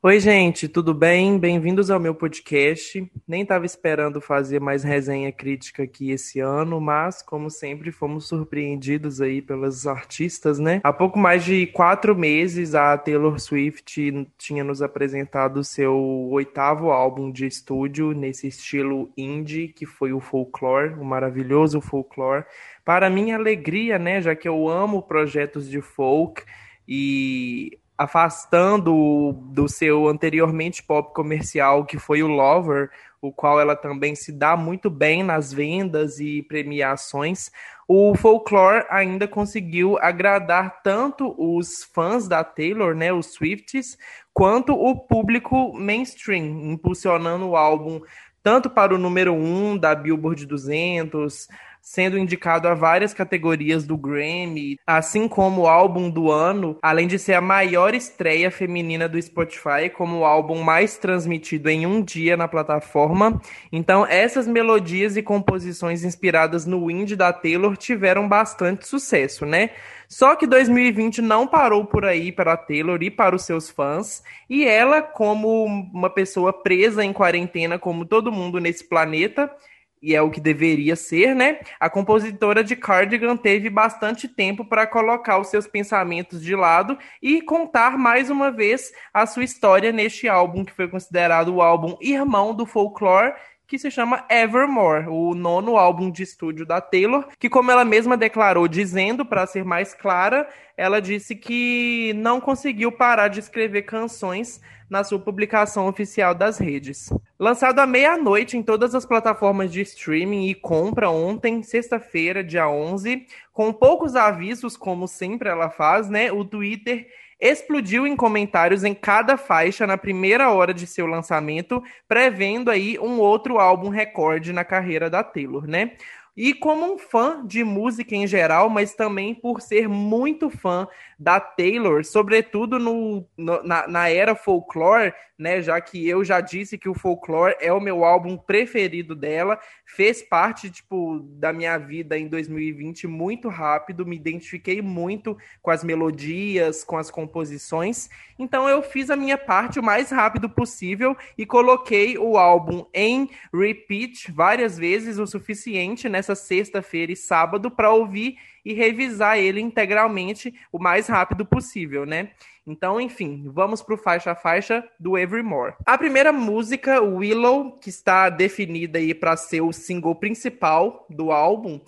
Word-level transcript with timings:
Oi, 0.00 0.20
gente, 0.20 0.68
tudo 0.68 0.94
bem? 0.94 1.40
Bem-vindos 1.40 1.90
ao 1.90 1.98
meu 1.98 2.14
podcast. 2.14 3.04
Nem 3.26 3.42
estava 3.42 3.66
esperando 3.66 4.20
fazer 4.20 4.60
mais 4.60 4.84
resenha 4.84 5.32
crítica 5.32 5.82
aqui 5.82 6.12
esse 6.12 6.38
ano, 6.38 6.80
mas, 6.80 7.20
como 7.20 7.50
sempre, 7.50 7.90
fomos 7.90 8.28
surpreendidos 8.28 9.20
aí 9.20 9.42
pelas 9.42 9.88
artistas, 9.88 10.60
né? 10.60 10.80
Há 10.84 10.92
pouco 10.92 11.18
mais 11.18 11.44
de 11.44 11.66
quatro 11.66 12.14
meses, 12.14 12.76
a 12.76 12.96
Taylor 12.96 13.40
Swift 13.40 14.28
tinha 14.38 14.62
nos 14.62 14.80
apresentado 14.82 15.64
seu 15.64 15.96
oitavo 16.30 16.92
álbum 16.92 17.28
de 17.32 17.44
estúdio 17.44 18.12
nesse 18.12 18.46
estilo 18.46 19.10
indie, 19.16 19.66
que 19.66 19.84
foi 19.84 20.12
o 20.12 20.20
Folklore, 20.20 20.94
o 20.94 21.04
maravilhoso 21.04 21.80
Folklore. 21.80 22.44
Para 22.84 23.10
minha 23.10 23.34
alegria, 23.34 23.98
né, 23.98 24.22
já 24.22 24.36
que 24.36 24.48
eu 24.48 24.68
amo 24.68 25.02
projetos 25.02 25.68
de 25.68 25.80
folk 25.80 26.44
e 26.86 27.76
afastando 27.98 29.32
do 29.32 29.68
seu 29.68 30.06
anteriormente 30.06 30.82
pop 30.84 31.12
comercial, 31.12 31.84
que 31.84 31.98
foi 31.98 32.22
o 32.22 32.28
Lover, 32.28 32.90
o 33.20 33.32
qual 33.32 33.60
ela 33.60 33.74
também 33.74 34.14
se 34.14 34.30
dá 34.30 34.56
muito 34.56 34.88
bem 34.88 35.24
nas 35.24 35.52
vendas 35.52 36.20
e 36.20 36.42
premiações, 36.44 37.50
o 37.88 38.14
Folklore 38.14 38.86
ainda 38.88 39.26
conseguiu 39.26 39.98
agradar 39.98 40.82
tanto 40.82 41.34
os 41.36 41.82
fãs 41.82 42.28
da 42.28 42.44
Taylor, 42.44 42.94
né, 42.94 43.12
os 43.12 43.32
Swifties, 43.32 43.98
quanto 44.32 44.72
o 44.72 44.94
público 44.94 45.72
mainstream, 45.76 46.70
impulsionando 46.70 47.48
o 47.48 47.56
álbum 47.56 48.00
tanto 48.42 48.70
para 48.70 48.94
o 48.94 48.98
número 48.98 49.32
1 49.32 49.70
um 49.70 49.76
da 49.76 49.94
Billboard 49.94 50.46
200, 50.46 51.48
sendo 51.80 52.18
indicado 52.18 52.68
a 52.68 52.74
várias 52.74 53.14
categorias 53.14 53.86
do 53.86 53.96
Grammy, 53.96 54.78
assim 54.86 55.26
como 55.26 55.62
o 55.62 55.66
álbum 55.66 56.10
do 56.10 56.30
ano, 56.30 56.76
além 56.82 57.06
de 57.06 57.18
ser 57.18 57.34
a 57.34 57.40
maior 57.40 57.94
estreia 57.94 58.50
feminina 58.50 59.08
do 59.08 59.20
Spotify, 59.20 59.88
como 59.94 60.18
o 60.18 60.24
álbum 60.24 60.60
mais 60.62 60.98
transmitido 60.98 61.70
em 61.70 61.86
um 61.86 62.02
dia 62.02 62.36
na 62.36 62.46
plataforma. 62.46 63.40
Então, 63.72 64.04
essas 64.04 64.46
melodias 64.46 65.16
e 65.16 65.22
composições 65.22 66.04
inspiradas 66.04 66.66
no 66.66 66.90
indie 66.90 67.16
da 67.16 67.32
Taylor 67.32 67.76
tiveram 67.76 68.28
bastante 68.28 68.86
sucesso, 68.86 69.46
né? 69.46 69.70
Só 70.08 70.34
que 70.34 70.46
2020 70.46 71.20
não 71.20 71.46
parou 71.46 71.84
por 71.84 72.06
aí 72.06 72.32
para 72.32 72.54
a 72.54 72.56
Taylor 72.56 73.02
e 73.02 73.10
para 73.10 73.36
os 73.36 73.42
seus 73.42 73.68
fãs, 73.68 74.22
e 74.48 74.64
ela, 74.64 75.02
como 75.02 75.66
uma 75.66 76.08
pessoa 76.08 76.50
presa 76.50 77.04
em 77.04 77.12
quarentena, 77.12 77.78
como 77.78 78.06
todo 78.06 78.32
mundo 78.32 78.58
nesse 78.58 78.88
planeta, 78.88 79.54
e 80.00 80.14
é 80.14 80.22
o 80.22 80.30
que 80.30 80.40
deveria 80.40 80.96
ser, 80.96 81.34
né? 81.34 81.60
A 81.78 81.90
compositora 81.90 82.64
de 82.64 82.74
Cardigan 82.74 83.36
teve 83.36 83.68
bastante 83.68 84.26
tempo 84.28 84.64
para 84.64 84.86
colocar 84.86 85.38
os 85.38 85.48
seus 85.48 85.66
pensamentos 85.66 86.42
de 86.42 86.54
lado 86.54 86.96
e 87.20 87.42
contar 87.42 87.98
mais 87.98 88.30
uma 88.30 88.50
vez 88.50 88.92
a 89.12 89.26
sua 89.26 89.44
história 89.44 89.92
neste 89.92 90.26
álbum, 90.26 90.64
que 90.64 90.72
foi 90.72 90.88
considerado 90.88 91.54
o 91.54 91.60
álbum 91.60 91.98
irmão 92.00 92.54
do 92.54 92.64
folklore 92.64 93.34
que 93.68 93.78
se 93.78 93.90
chama 93.90 94.24
Evermore, 94.30 95.08
o 95.08 95.34
nono 95.34 95.76
álbum 95.76 96.10
de 96.10 96.22
estúdio 96.22 96.64
da 96.64 96.80
Taylor, 96.80 97.28
que 97.38 97.50
como 97.50 97.70
ela 97.70 97.84
mesma 97.84 98.16
declarou 98.16 98.66
dizendo, 98.66 99.26
para 99.26 99.46
ser 99.46 99.62
mais 99.62 99.92
clara, 99.92 100.48
ela 100.74 101.02
disse 101.02 101.36
que 101.36 102.14
não 102.16 102.40
conseguiu 102.40 102.90
parar 102.90 103.28
de 103.28 103.40
escrever 103.40 103.82
canções 103.82 104.58
na 104.88 105.04
sua 105.04 105.18
publicação 105.18 105.86
oficial 105.86 106.34
das 106.34 106.56
redes. 106.56 107.10
Lançado 107.38 107.80
à 107.80 107.86
meia-noite 107.86 108.56
em 108.56 108.62
todas 108.62 108.94
as 108.94 109.04
plataformas 109.04 109.70
de 109.70 109.82
streaming 109.82 110.46
e 110.46 110.54
compra 110.54 111.10
ontem, 111.10 111.62
sexta-feira, 111.62 112.42
dia 112.42 112.66
11, 112.66 113.26
com 113.52 113.70
poucos 113.70 114.16
avisos, 114.16 114.78
como 114.78 115.06
sempre 115.06 115.50
ela 115.50 115.68
faz, 115.68 116.08
né? 116.08 116.32
O 116.32 116.42
Twitter 116.42 117.06
explodiu 117.40 118.06
em 118.06 118.16
comentários 118.16 118.84
em 118.84 118.94
cada 118.94 119.36
faixa 119.36 119.86
na 119.86 119.96
primeira 119.96 120.50
hora 120.50 120.74
de 120.74 120.86
seu 120.86 121.06
lançamento, 121.06 121.82
prevendo 122.08 122.70
aí 122.70 122.98
um 122.98 123.18
outro 123.18 123.58
álbum 123.58 123.88
recorde 123.88 124.52
na 124.52 124.64
carreira 124.64 125.08
da 125.08 125.22
Taylor, 125.22 125.66
né? 125.66 125.92
E 126.40 126.54
como 126.54 126.94
um 126.94 126.96
fã 126.96 127.44
de 127.44 127.64
música 127.64 128.14
em 128.14 128.24
geral, 128.24 128.70
mas 128.70 128.94
também 128.94 129.34
por 129.34 129.60
ser 129.60 129.88
muito 129.88 130.48
fã 130.48 130.86
da 131.18 131.40
Taylor, 131.40 132.04
sobretudo 132.04 132.78
no, 132.78 133.26
no 133.36 133.60
na, 133.64 133.88
na, 133.88 134.08
era 134.08 134.36
folklore, 134.36 135.12
né? 135.36 135.60
Já 135.60 135.80
que 135.80 136.08
eu 136.08 136.24
já 136.24 136.40
disse 136.40 136.78
que 136.78 136.88
o 136.88 136.94
folklore 136.94 137.56
é 137.60 137.72
o 137.72 137.80
meu 137.80 138.04
álbum 138.04 138.36
preferido 138.36 139.16
dela, 139.16 139.58
fez 139.84 140.22
parte 140.22 140.70
tipo 140.70 141.18
da 141.32 141.52
minha 141.52 141.76
vida 141.76 142.16
em 142.16 142.28
2020 142.28 143.08
muito 143.08 143.48
rápido, 143.48 144.06
me 144.06 144.14
identifiquei 144.14 144.80
muito 144.80 145.36
com 145.60 145.72
as 145.72 145.82
melodias, 145.82 146.84
com 146.84 146.96
as 146.96 147.10
composições. 147.10 148.08
Então 148.38 148.68
eu 148.68 148.80
fiz 148.80 149.10
a 149.10 149.16
minha 149.16 149.36
parte 149.36 149.80
o 149.80 149.82
mais 149.82 150.10
rápido 150.10 150.48
possível 150.48 151.16
e 151.36 151.44
coloquei 151.44 152.16
o 152.16 152.36
álbum 152.36 152.86
em 152.94 153.28
repeat 153.52 154.30
várias 154.30 154.78
vezes 154.78 155.18
o 155.18 155.26
suficiente 155.26 156.08
nessa 156.28 156.34
sexta-feira 156.34 157.12
e 157.12 157.16
sábado 157.16 157.70
para 157.70 157.90
ouvir 157.90 158.38
e 158.64 158.74
revisar 158.74 159.38
ele 159.38 159.60
integralmente 159.60 160.54
o 160.70 160.78
mais 160.78 161.06
rápido 161.06 161.46
possível, 161.46 162.04
né? 162.04 162.30
Então, 162.66 163.00
enfim, 163.00 163.44
vamos 163.46 163.80
para 163.80 163.94
o 163.94 163.98
faixa 163.98 164.32
a 164.32 164.34
faixa 164.34 164.86
do 165.00 165.16
Evermore. 165.16 165.74
A 165.86 165.96
primeira 165.96 166.32
música, 166.32 167.00
Willow, 167.00 167.72
que 167.78 167.88
está 167.88 168.28
definida 168.28 168.98
aí 168.98 169.14
para 169.14 169.36
ser 169.38 169.62
o 169.62 169.72
single 169.72 170.14
principal 170.14 171.06
do 171.08 171.32
álbum, 171.32 171.80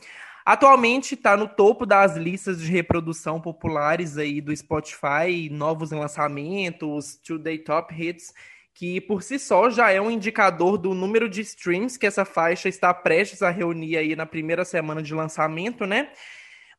atualmente 0.44 1.14
está 1.14 1.36
no 1.36 1.46
topo 1.46 1.84
das 1.84 2.16
listas 2.16 2.62
de 2.62 2.70
reprodução 2.70 3.38
populares 3.38 4.16
aí 4.16 4.40
do 4.40 4.56
Spotify, 4.56 5.50
novos 5.50 5.90
lançamentos, 5.90 7.16
Today 7.16 7.58
Top 7.58 7.94
Hits, 7.94 8.32
que 8.80 8.98
por 8.98 9.22
si 9.22 9.38
só 9.38 9.68
já 9.68 9.90
é 9.90 10.00
um 10.00 10.10
indicador 10.10 10.78
do 10.78 10.94
número 10.94 11.28
de 11.28 11.42
streams 11.42 11.98
que 11.98 12.06
essa 12.06 12.24
faixa 12.24 12.66
está 12.66 12.94
prestes 12.94 13.42
a 13.42 13.50
reunir 13.50 13.98
aí 13.98 14.16
na 14.16 14.24
primeira 14.24 14.64
semana 14.64 15.02
de 15.02 15.12
lançamento, 15.12 15.84
né? 15.84 16.08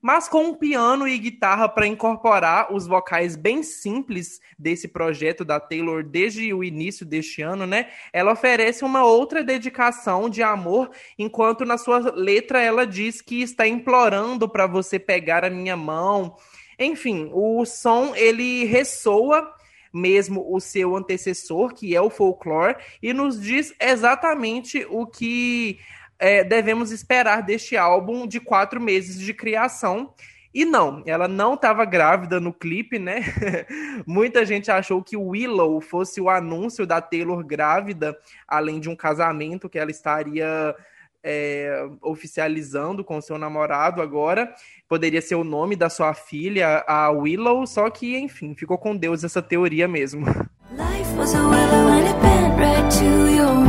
mas 0.01 0.27
com 0.27 0.45
um 0.45 0.55
piano 0.55 1.07
e 1.07 1.15
guitarra 1.19 1.69
para 1.69 1.85
incorporar 1.85 2.73
os 2.73 2.87
vocais 2.87 3.35
bem 3.35 3.61
simples 3.61 4.41
desse 4.57 4.87
projeto 4.87 5.45
da 5.45 5.59
Taylor 5.59 6.03
desde 6.03 6.51
o 6.51 6.63
início 6.63 7.05
deste 7.05 7.43
ano, 7.43 7.67
né? 7.67 7.89
Ela 8.11 8.31
oferece 8.31 8.83
uma 8.83 9.05
outra 9.05 9.43
dedicação 9.43 10.27
de 10.27 10.41
amor, 10.41 10.89
enquanto 11.19 11.65
na 11.65 11.77
sua 11.77 11.99
letra 12.15 12.59
ela 12.59 12.87
diz 12.87 13.21
que 13.21 13.43
está 13.43 13.67
implorando 13.67 14.49
para 14.49 14.65
você 14.65 14.97
pegar 14.97 15.45
a 15.45 15.51
minha 15.51 15.77
mão. 15.77 16.35
Enfim, 16.79 17.29
o 17.31 17.63
som 17.63 18.15
ele 18.15 18.65
ressoa 18.65 19.53
mesmo 19.93 20.45
o 20.53 20.59
seu 20.59 20.95
antecessor, 20.95 21.73
que 21.73 21.95
é 21.95 22.01
o 22.01 22.09
folklore, 22.09 22.77
e 23.01 23.13
nos 23.13 23.41
diz 23.41 23.73
exatamente 23.79 24.85
o 24.89 25.05
que 25.05 25.79
é, 26.19 26.43
devemos 26.43 26.91
esperar 26.91 27.41
deste 27.41 27.75
álbum 27.75 28.27
de 28.27 28.39
quatro 28.39 28.79
meses 28.79 29.19
de 29.19 29.33
criação. 29.33 30.13
E 30.53 30.65
não, 30.65 31.01
ela 31.05 31.29
não 31.29 31.53
estava 31.53 31.85
grávida 31.85 32.39
no 32.39 32.51
clipe, 32.51 32.99
né? 32.99 33.21
Muita 34.05 34.45
gente 34.45 34.69
achou 34.69 35.01
que 35.01 35.15
o 35.15 35.29
Willow 35.29 35.79
fosse 35.79 36.19
o 36.19 36.29
anúncio 36.29 36.85
da 36.85 36.99
Taylor 36.99 37.43
grávida, 37.43 38.17
além 38.45 38.79
de 38.79 38.89
um 38.89 38.95
casamento 38.95 39.69
que 39.69 39.79
ela 39.79 39.91
estaria 39.91 40.75
é, 41.23 41.87
oficializando 42.01 43.03
com 43.03 43.21
seu 43.21 43.37
namorado 43.37 44.01
agora. 44.01 44.53
Poderia 44.87 45.21
ser 45.21 45.35
o 45.35 45.43
nome 45.43 45.75
da 45.75 45.89
sua 45.89 46.13
filha, 46.13 46.83
a 46.87 47.09
Willow, 47.11 47.65
só 47.65 47.89
que, 47.89 48.17
enfim, 48.17 48.55
ficou 48.55 48.77
com 48.77 48.95
Deus 48.95 49.23
essa 49.23 49.41
teoria 49.41 49.87
mesmo. 49.87 50.25
Life 50.71 51.17
was 51.17 51.35
a 51.35 51.39
willow 51.39 51.87
and 51.89 52.07
it 52.07 52.21
bent 52.21 52.57
right 52.57 52.89
to 52.99 53.35
your 53.35 53.61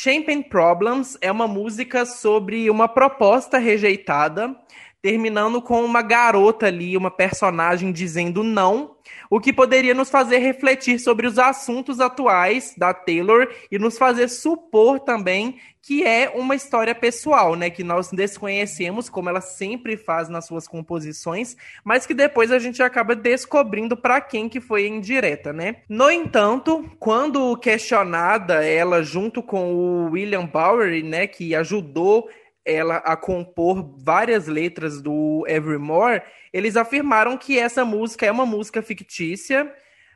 Champagne 0.00 0.42
Problems 0.42 1.16
é 1.20 1.32
uma 1.32 1.48
música 1.48 2.04
sobre 2.04 2.68
uma 2.68 2.86
proposta 2.86 3.58
rejeitada, 3.58 4.54
terminando 5.00 5.62
com 5.62 5.84
uma 5.84 6.02
garota 6.02 6.66
ali, 6.66 6.96
uma 6.96 7.10
personagem 7.10 7.92
dizendo 7.92 8.42
não 8.42 8.96
o 9.30 9.40
que 9.40 9.52
poderia 9.52 9.94
nos 9.94 10.10
fazer 10.10 10.38
refletir 10.38 10.98
sobre 10.98 11.26
os 11.26 11.38
assuntos 11.38 12.00
atuais 12.00 12.74
da 12.76 12.92
Taylor 12.92 13.48
e 13.70 13.78
nos 13.78 13.96
fazer 13.96 14.28
supor 14.28 15.00
também 15.00 15.58
que 15.80 16.04
é 16.04 16.30
uma 16.34 16.54
história 16.54 16.94
pessoal, 16.94 17.54
né, 17.54 17.70
que 17.70 17.82
nós 17.82 18.10
desconhecemos, 18.10 19.08
como 19.08 19.30
ela 19.30 19.40
sempre 19.40 19.96
faz 19.96 20.28
nas 20.28 20.46
suas 20.46 20.68
composições, 20.68 21.56
mas 21.82 22.04
que 22.04 22.12
depois 22.12 22.52
a 22.52 22.58
gente 22.58 22.82
acaba 22.82 23.16
descobrindo 23.16 23.96
para 23.96 24.20
quem 24.20 24.50
que 24.50 24.60
foi 24.60 24.86
indireta, 24.86 25.50
né? 25.50 25.76
No 25.88 26.10
entanto, 26.10 26.84
quando 26.98 27.56
questionada 27.56 28.62
ela 28.62 29.02
junto 29.02 29.42
com 29.42 29.72
o 29.72 30.10
William 30.10 30.44
Bowery, 30.44 31.02
né, 31.02 31.26
que 31.26 31.54
ajudou 31.54 32.28
ela 32.68 32.96
a 32.98 33.16
compor 33.16 33.94
várias 33.96 34.46
letras 34.46 35.00
do 35.00 35.44
Evermore, 35.48 36.22
eles 36.52 36.76
afirmaram 36.76 37.36
que 37.38 37.58
essa 37.58 37.84
música 37.84 38.26
é 38.26 38.30
uma 38.30 38.44
música 38.44 38.82
fictícia, 38.82 39.72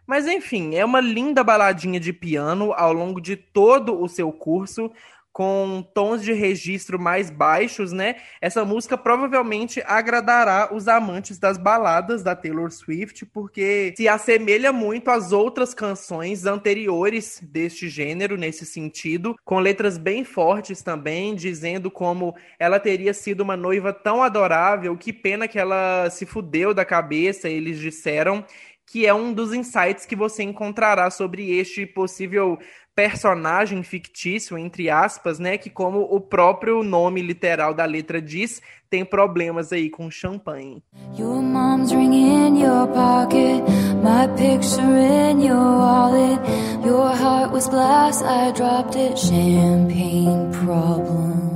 mas 0.07 0.27
enfim, 0.27 0.75
é 0.75 0.85
uma 0.85 1.01
linda 1.01 1.43
baladinha 1.43 1.99
de 1.99 2.13
piano 2.13 2.73
ao 2.75 2.93
longo 2.93 3.21
de 3.21 3.37
todo 3.37 3.99
o 4.01 4.09
seu 4.09 4.31
curso, 4.31 4.93
com 5.33 5.83
tons 5.95 6.23
de 6.23 6.33
registro 6.33 6.99
mais 6.99 7.31
baixos, 7.31 7.91
né? 7.91 8.17
Essa 8.41 8.65
música 8.65 8.99
provavelmente 8.99 9.83
agradará 9.87 10.69
os 10.73 10.89
amantes 10.89 11.39
das 11.39 11.57
baladas 11.57 12.23
da 12.23 12.37
Taylor 12.37 12.71
Swift, 12.71 13.25
porque 13.27 13.95
se 13.97 14.07
assemelha 14.07 14.73
muito 14.73 15.11
às 15.11 15.33
outras 15.33 15.73
canções 15.73 16.45
anteriores 16.45 17.41
deste 17.43 17.89
gênero 17.89 18.37
nesse 18.37 18.67
sentido, 18.67 19.35
com 19.45 19.59
letras 19.59 19.97
bem 19.97 20.25
fortes 20.25 20.83
também, 20.83 21.35
dizendo 21.35 21.91
como 21.91 22.35
ela 22.59 22.79
teria 22.79 23.15
sido 23.15 23.41
uma 23.41 23.57
noiva 23.57 23.93
tão 23.93 24.23
adorável, 24.23 24.97
que 24.97 25.13
pena 25.13 25.49
que 25.49 25.59
ela 25.59 26.11
se 26.11 26.27
fudeu 26.27 26.75
da 26.75 26.85
cabeça, 26.85 27.49
eles 27.49 27.79
disseram 27.79 28.45
que 28.87 29.07
é 29.07 29.15
um 29.15 29.33
dos 29.33 29.55
insights 29.55 30.07
que 30.07 30.17
você 30.17 30.43
encontrará 30.43 31.11
sobre 31.11 31.51
este 31.57 31.87
possível 31.87 32.59
personagem 32.95 33.83
fictício, 33.83 34.59
entre 34.59 34.91
aspas, 34.91 35.39
né? 35.39 35.57
Que, 35.57 35.71
como 35.71 36.01
o 36.01 36.21
próprio 36.21 36.83
nome 36.83 37.23
literal 37.23 37.73
da 37.73 37.85
letra 37.85 38.21
diz, 38.21 38.61
tem 38.91 39.05
problemas 39.05 39.73
aí 39.73 39.89
com 39.89 40.11
champanhe. 40.11 40.83
Your 41.19 41.41
mom's 41.43 41.91
ring 41.93 42.15
in 42.15 42.61
your 42.61 42.87
pocket, 42.89 43.63
my 44.03 44.29
picture 44.37 44.83
in 44.83 45.41
your 45.41 45.57
wallet. 45.57 46.39
Your 46.85 47.09
heart 47.17 47.53
was 47.53 47.69
glass, 47.69 48.23
I 48.23 48.53
dropped 48.53 48.97
it, 48.99 49.19
champagne 49.19 50.51
problems. 50.65 51.52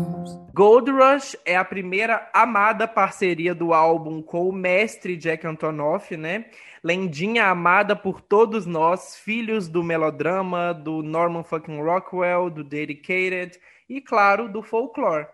Gold 0.56 0.90
Rush 0.90 1.36
é 1.44 1.54
a 1.54 1.62
primeira 1.62 2.30
amada 2.32 2.88
parceria 2.88 3.54
do 3.54 3.74
álbum 3.74 4.22
com 4.22 4.48
o 4.48 4.52
mestre 4.52 5.14
Jack 5.14 5.46
Antonoff, 5.46 6.16
né? 6.16 6.46
lendinha 6.82 7.44
amada 7.44 7.94
por 7.94 8.22
todos 8.22 8.64
nós, 8.64 9.16
filhos 9.16 9.68
do 9.68 9.84
melodrama, 9.84 10.72
do 10.72 11.02
Norman 11.02 11.44
fucking 11.44 11.82
Rockwell, 11.82 12.48
do 12.48 12.64
Dedicated 12.64 13.60
e, 13.86 14.00
claro, 14.00 14.48
do 14.48 14.62
folklore. 14.62 15.26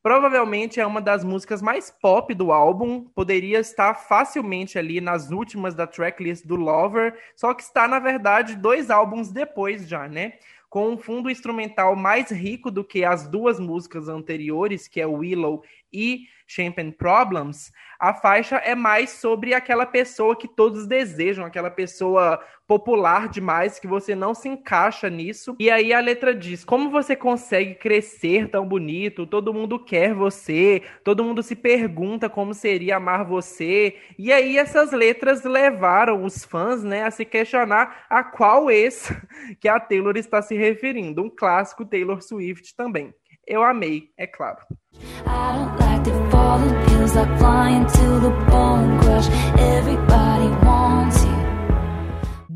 Provavelmente 0.00 0.78
é 0.78 0.86
uma 0.86 1.00
das 1.00 1.24
músicas 1.24 1.60
mais 1.60 1.90
pop 1.90 2.32
do 2.32 2.52
álbum, 2.52 3.02
poderia 3.16 3.58
estar 3.58 3.94
facilmente 3.94 4.78
ali 4.78 5.00
nas 5.00 5.32
últimas 5.32 5.74
da 5.74 5.88
tracklist 5.88 6.46
do 6.46 6.54
Lover, 6.54 7.18
só 7.34 7.52
que 7.52 7.64
está, 7.64 7.88
na 7.88 7.98
verdade, 7.98 8.54
dois 8.54 8.90
álbuns 8.90 9.32
depois 9.32 9.88
já, 9.88 10.06
né? 10.06 10.34
Com 10.68 10.90
um 10.90 10.98
fundo 10.98 11.30
instrumental 11.30 11.96
mais 11.96 12.30
rico 12.30 12.70
do 12.70 12.84
que 12.84 13.04
as 13.04 13.26
duas 13.26 13.58
músicas 13.58 14.08
anteriores, 14.08 14.86
que 14.86 15.00
é 15.00 15.06
Willow 15.06 15.62
e 15.92 16.26
Champagne 16.46 16.92
Problems, 16.92 17.72
a 17.98 18.12
faixa 18.12 18.56
é 18.56 18.74
mais 18.74 19.10
sobre 19.10 19.54
aquela 19.54 19.86
pessoa 19.86 20.36
que 20.36 20.46
todos 20.46 20.86
desejam, 20.86 21.44
aquela 21.44 21.70
pessoa 21.70 22.42
popular 22.68 23.30
demais 23.30 23.78
que 23.78 23.86
você 23.86 24.14
não 24.14 24.34
se 24.34 24.46
encaixa 24.46 25.08
nisso. 25.08 25.56
E 25.58 25.70
aí 25.70 25.92
a 25.92 26.00
letra 26.00 26.34
diz: 26.34 26.62
Como 26.62 26.90
você 26.90 27.16
consegue 27.16 27.74
crescer 27.74 28.50
tão 28.50 28.68
bonito? 28.68 29.26
Todo 29.26 29.54
mundo 29.54 29.82
quer 29.82 30.12
você, 30.12 30.82
todo 31.02 31.24
mundo 31.24 31.42
se 31.42 31.56
pergunta 31.56 32.28
como 32.28 32.52
seria 32.52 32.96
amar 32.96 33.24
você. 33.24 33.96
E 34.18 34.30
aí 34.30 34.58
essas 34.58 34.92
letras 34.92 35.42
levaram 35.44 36.22
os 36.22 36.44
fãs, 36.44 36.84
né, 36.84 37.04
a 37.04 37.10
se 37.10 37.24
questionar 37.24 38.04
a 38.10 38.22
qual 38.22 38.70
ex 38.70 39.10
que 39.58 39.68
a 39.68 39.80
Taylor 39.80 40.16
está 40.18 40.42
se 40.42 40.54
referindo, 40.54 41.22
um 41.22 41.30
clássico 41.30 41.86
Taylor 41.86 42.20
Swift 42.22 42.76
também. 42.76 43.14
Eu 43.46 43.62
amei, 43.62 44.10
é 44.18 44.26
claro. 44.26 44.58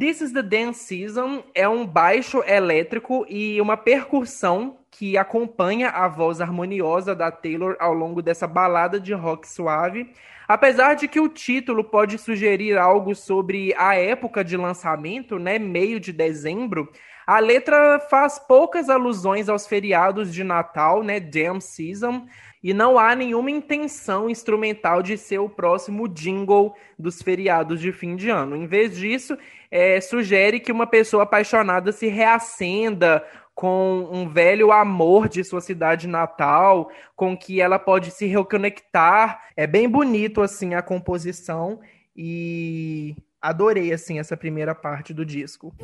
This 0.02 0.20
is 0.20 0.32
the 0.32 0.43
Dance 0.43 0.81
Season 0.81 1.44
é 1.54 1.69
um 1.69 1.87
baixo 1.87 2.43
elétrico 2.43 3.25
e 3.28 3.60
uma 3.60 3.76
percussão 3.76 4.78
que 4.90 5.16
acompanha 5.16 5.90
a 5.90 6.08
voz 6.08 6.40
harmoniosa 6.40 7.14
da 7.14 7.31
Taylor 7.31 7.76
ao 7.78 7.94
longo 7.94 8.20
dessa 8.20 8.49
balada 8.49 8.99
de 8.99 9.14
rock 9.14 9.49
suave. 9.49 10.12
Apesar 10.49 10.94
de 10.94 11.06
que 11.06 11.20
o 11.20 11.28
título 11.28 11.84
pode 11.84 12.19
sugerir 12.19 12.76
algo 12.76 13.14
sobre 13.14 13.72
a 13.78 13.94
época 13.94 14.43
de 14.43 14.56
lançamento, 14.56 15.38
né, 15.38 15.56
meio 15.56 16.00
de 16.00 16.12
dezembro, 16.12 16.90
a 17.25 17.38
letra 17.38 18.00
faz 18.10 18.40
poucas 18.40 18.90
alusões 18.90 19.48
aos 19.48 19.69
feriados 19.69 20.34
de 20.34 20.43
Natal, 20.43 21.05
né, 21.05 21.20
Damn 21.20 21.60
Season, 21.60 22.26
e 22.62 22.72
não 22.72 22.98
há 22.98 23.14
nenhuma 23.14 23.50
intenção 23.50 24.30
instrumental 24.30 25.02
de 25.02 25.18
ser 25.18 25.38
o 25.38 25.48
próximo 25.48 26.08
jingle 26.08 26.74
dos 26.98 27.20
feriados 27.20 27.80
de 27.80 27.92
fim 27.92 28.14
de 28.14 28.30
ano. 28.30 28.54
Em 28.54 28.66
vez 28.66 28.96
disso, 28.96 29.36
é, 29.70 30.00
sugere 30.00 30.60
que 30.60 30.70
uma 30.70 30.86
pessoa 30.86 31.24
apaixonada 31.24 31.90
se 31.90 32.06
reacenda 32.06 33.24
com 33.54 34.08
um 34.10 34.28
velho 34.28 34.70
amor 34.72 35.28
de 35.28 35.44
sua 35.44 35.60
cidade 35.60 36.06
natal, 36.06 36.90
com 37.16 37.36
que 37.36 37.60
ela 37.60 37.78
pode 37.78 38.10
se 38.10 38.26
reconectar. 38.26 39.42
É 39.56 39.66
bem 39.66 39.88
bonito 39.88 40.40
assim 40.40 40.74
a 40.74 40.82
composição 40.82 41.80
e 42.16 43.16
adorei 43.40 43.92
assim 43.92 44.18
essa 44.18 44.36
primeira 44.36 44.74
parte 44.74 45.12
do 45.12 45.24
disco. 45.24 45.74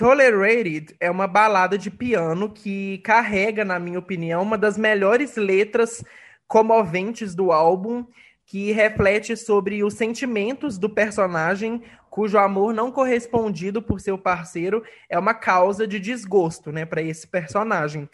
Tolerated 0.00 0.96
é 0.98 1.10
uma 1.10 1.26
balada 1.26 1.76
de 1.76 1.90
piano 1.90 2.48
que 2.48 2.96
carrega, 3.04 3.66
na 3.66 3.78
minha 3.78 3.98
opinião, 3.98 4.40
uma 4.40 4.56
das 4.56 4.78
melhores 4.78 5.36
letras 5.36 6.02
comoventes 6.48 7.34
do 7.34 7.52
álbum, 7.52 8.06
que 8.46 8.72
reflete 8.72 9.36
sobre 9.36 9.84
os 9.84 9.92
sentimentos 9.92 10.78
do 10.78 10.88
personagem 10.88 11.82
cujo 12.08 12.38
amor 12.38 12.72
não 12.72 12.90
correspondido 12.90 13.82
por 13.82 14.00
seu 14.00 14.16
parceiro 14.16 14.82
é 15.06 15.18
uma 15.18 15.34
causa 15.34 15.86
de 15.86 16.00
desgosto, 16.00 16.72
né, 16.72 16.86
para 16.86 17.02
esse 17.02 17.28
personagem. 17.28 18.08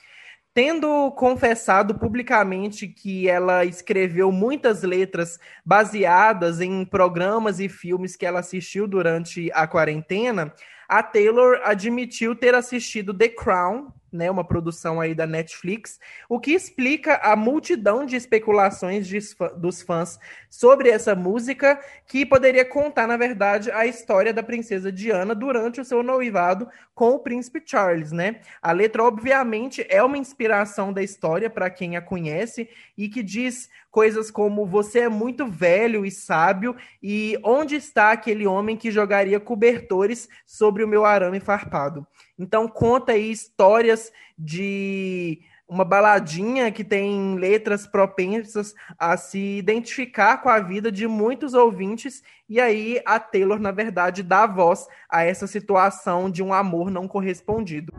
Tendo 0.56 1.10
confessado 1.10 1.96
publicamente 1.96 2.88
que 2.88 3.28
ela 3.28 3.66
escreveu 3.66 4.32
muitas 4.32 4.82
letras 4.82 5.38
baseadas 5.62 6.62
em 6.62 6.82
programas 6.82 7.60
e 7.60 7.68
filmes 7.68 8.16
que 8.16 8.24
ela 8.24 8.38
assistiu 8.38 8.86
durante 8.88 9.52
a 9.52 9.66
quarentena, 9.66 10.54
a 10.88 11.02
Taylor 11.02 11.60
admitiu 11.62 12.34
ter 12.34 12.54
assistido 12.54 13.12
The 13.12 13.28
Crown, 13.28 13.92
né, 14.12 14.30
uma 14.30 14.44
produção 14.44 15.00
aí 15.00 15.14
da 15.14 15.26
Netflix, 15.26 15.98
o 16.28 16.38
que 16.38 16.52
explica 16.52 17.16
a 17.16 17.36
multidão 17.36 18.06
de 18.06 18.16
especulações 18.16 19.06
de, 19.06 19.18
dos 19.56 19.82
fãs 19.82 20.18
sobre 20.48 20.88
essa 20.88 21.14
música, 21.14 21.78
que 22.06 22.24
poderia 22.24 22.64
contar, 22.64 23.06
na 23.06 23.16
verdade, 23.16 23.70
a 23.70 23.86
história 23.86 24.32
da 24.32 24.42
princesa 24.42 24.90
Diana 24.90 25.34
durante 25.34 25.80
o 25.80 25.84
seu 25.84 26.02
noivado 26.02 26.68
com 26.94 27.10
o 27.10 27.18
príncipe 27.18 27.62
Charles, 27.64 28.12
né? 28.12 28.40
A 28.62 28.72
letra, 28.72 29.04
obviamente, 29.04 29.86
é 29.88 30.02
uma 30.02 30.16
inspiração 30.16 30.92
da 30.92 31.02
história 31.02 31.50
para 31.50 31.68
quem 31.68 31.96
a 31.96 32.00
conhece 32.00 32.68
e 32.96 33.08
que 33.08 33.22
diz 33.22 33.68
coisas 33.96 34.30
como 34.30 34.66
você 34.66 34.98
é 34.98 35.08
muito 35.08 35.46
velho 35.46 36.04
e 36.04 36.10
sábio 36.10 36.76
e 37.02 37.38
onde 37.42 37.76
está 37.76 38.12
aquele 38.12 38.46
homem 38.46 38.76
que 38.76 38.90
jogaria 38.90 39.40
cobertores 39.40 40.28
sobre 40.44 40.84
o 40.84 40.86
meu 40.86 41.06
arame 41.06 41.40
farpado? 41.40 42.06
Então 42.38 42.68
conta 42.68 43.12
aí 43.12 43.30
histórias 43.30 44.12
de 44.38 45.40
uma 45.66 45.82
baladinha 45.82 46.70
que 46.70 46.84
tem 46.84 47.36
letras 47.36 47.86
propensas 47.86 48.74
a 48.98 49.16
se 49.16 49.38
identificar 49.56 50.42
com 50.42 50.50
a 50.50 50.60
vida 50.60 50.92
de 50.92 51.08
muitos 51.08 51.54
ouvintes, 51.54 52.22
e 52.46 52.60
aí 52.60 53.00
a 53.06 53.18
Taylor, 53.18 53.58
na 53.58 53.72
verdade, 53.72 54.22
dá 54.22 54.46
voz 54.46 54.86
a 55.08 55.24
essa 55.24 55.46
situação 55.46 56.30
de 56.30 56.42
um 56.42 56.52
amor 56.52 56.90
não 56.90 57.08
correspondido. 57.08 57.94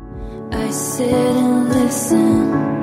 I 0.54 0.72
sit 0.72 1.12
and 1.12 1.70
listen. 1.74 2.76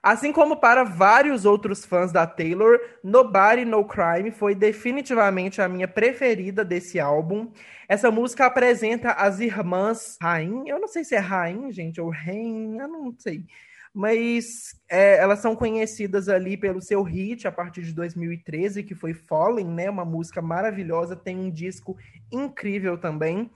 Assim 0.00 0.32
como 0.32 0.56
para 0.56 0.84
vários 0.84 1.44
outros 1.44 1.84
fãs 1.84 2.12
da 2.12 2.24
Taylor, 2.28 2.78
Nobody 3.02 3.64
No 3.64 3.84
Crime 3.84 4.30
foi 4.30 4.54
definitivamente 4.54 5.60
a 5.60 5.68
minha 5.68 5.88
preferida 5.88 6.64
desse 6.64 7.00
álbum. 7.00 7.50
Essa 7.88 8.08
música 8.08 8.46
apresenta 8.46 9.10
as 9.10 9.40
irmãs 9.40 10.16
Rain, 10.22 10.68
eu 10.68 10.78
não 10.78 10.86
sei 10.86 11.02
se 11.02 11.16
é 11.16 11.18
Rain, 11.18 11.72
gente, 11.72 12.00
ou 12.00 12.08
Rain, 12.08 12.78
eu 12.78 12.86
não 12.86 13.12
sei. 13.18 13.44
Mas 13.92 14.76
é, 14.88 15.18
elas 15.18 15.40
são 15.40 15.56
conhecidas 15.56 16.28
ali 16.28 16.56
pelo 16.56 16.80
seu 16.80 17.02
hit 17.02 17.48
a 17.48 17.52
partir 17.52 17.82
de 17.82 17.92
2013, 17.92 18.84
que 18.84 18.94
foi 18.94 19.12
Fallen, 19.12 19.66
né? 19.66 19.90
Uma 19.90 20.04
música 20.04 20.40
maravilhosa, 20.40 21.16
tem 21.16 21.36
um 21.36 21.50
disco 21.50 21.96
incrível 22.30 22.96
também 22.96 23.50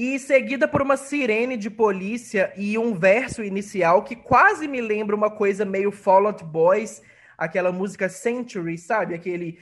e 0.00 0.16
seguida 0.16 0.68
por 0.68 0.80
uma 0.80 0.96
sirene 0.96 1.56
de 1.56 1.68
polícia 1.68 2.52
e 2.56 2.78
um 2.78 2.94
verso 2.94 3.42
inicial 3.42 4.04
que 4.04 4.14
quase 4.14 4.68
me 4.68 4.80
lembra 4.80 5.16
uma 5.16 5.28
coisa 5.28 5.64
meio 5.64 5.90
Fall 5.90 6.28
Out 6.28 6.44
Boys, 6.44 7.02
aquela 7.36 7.72
música 7.72 8.08
Century, 8.08 8.78
sabe? 8.78 9.16
Aquele. 9.16 9.58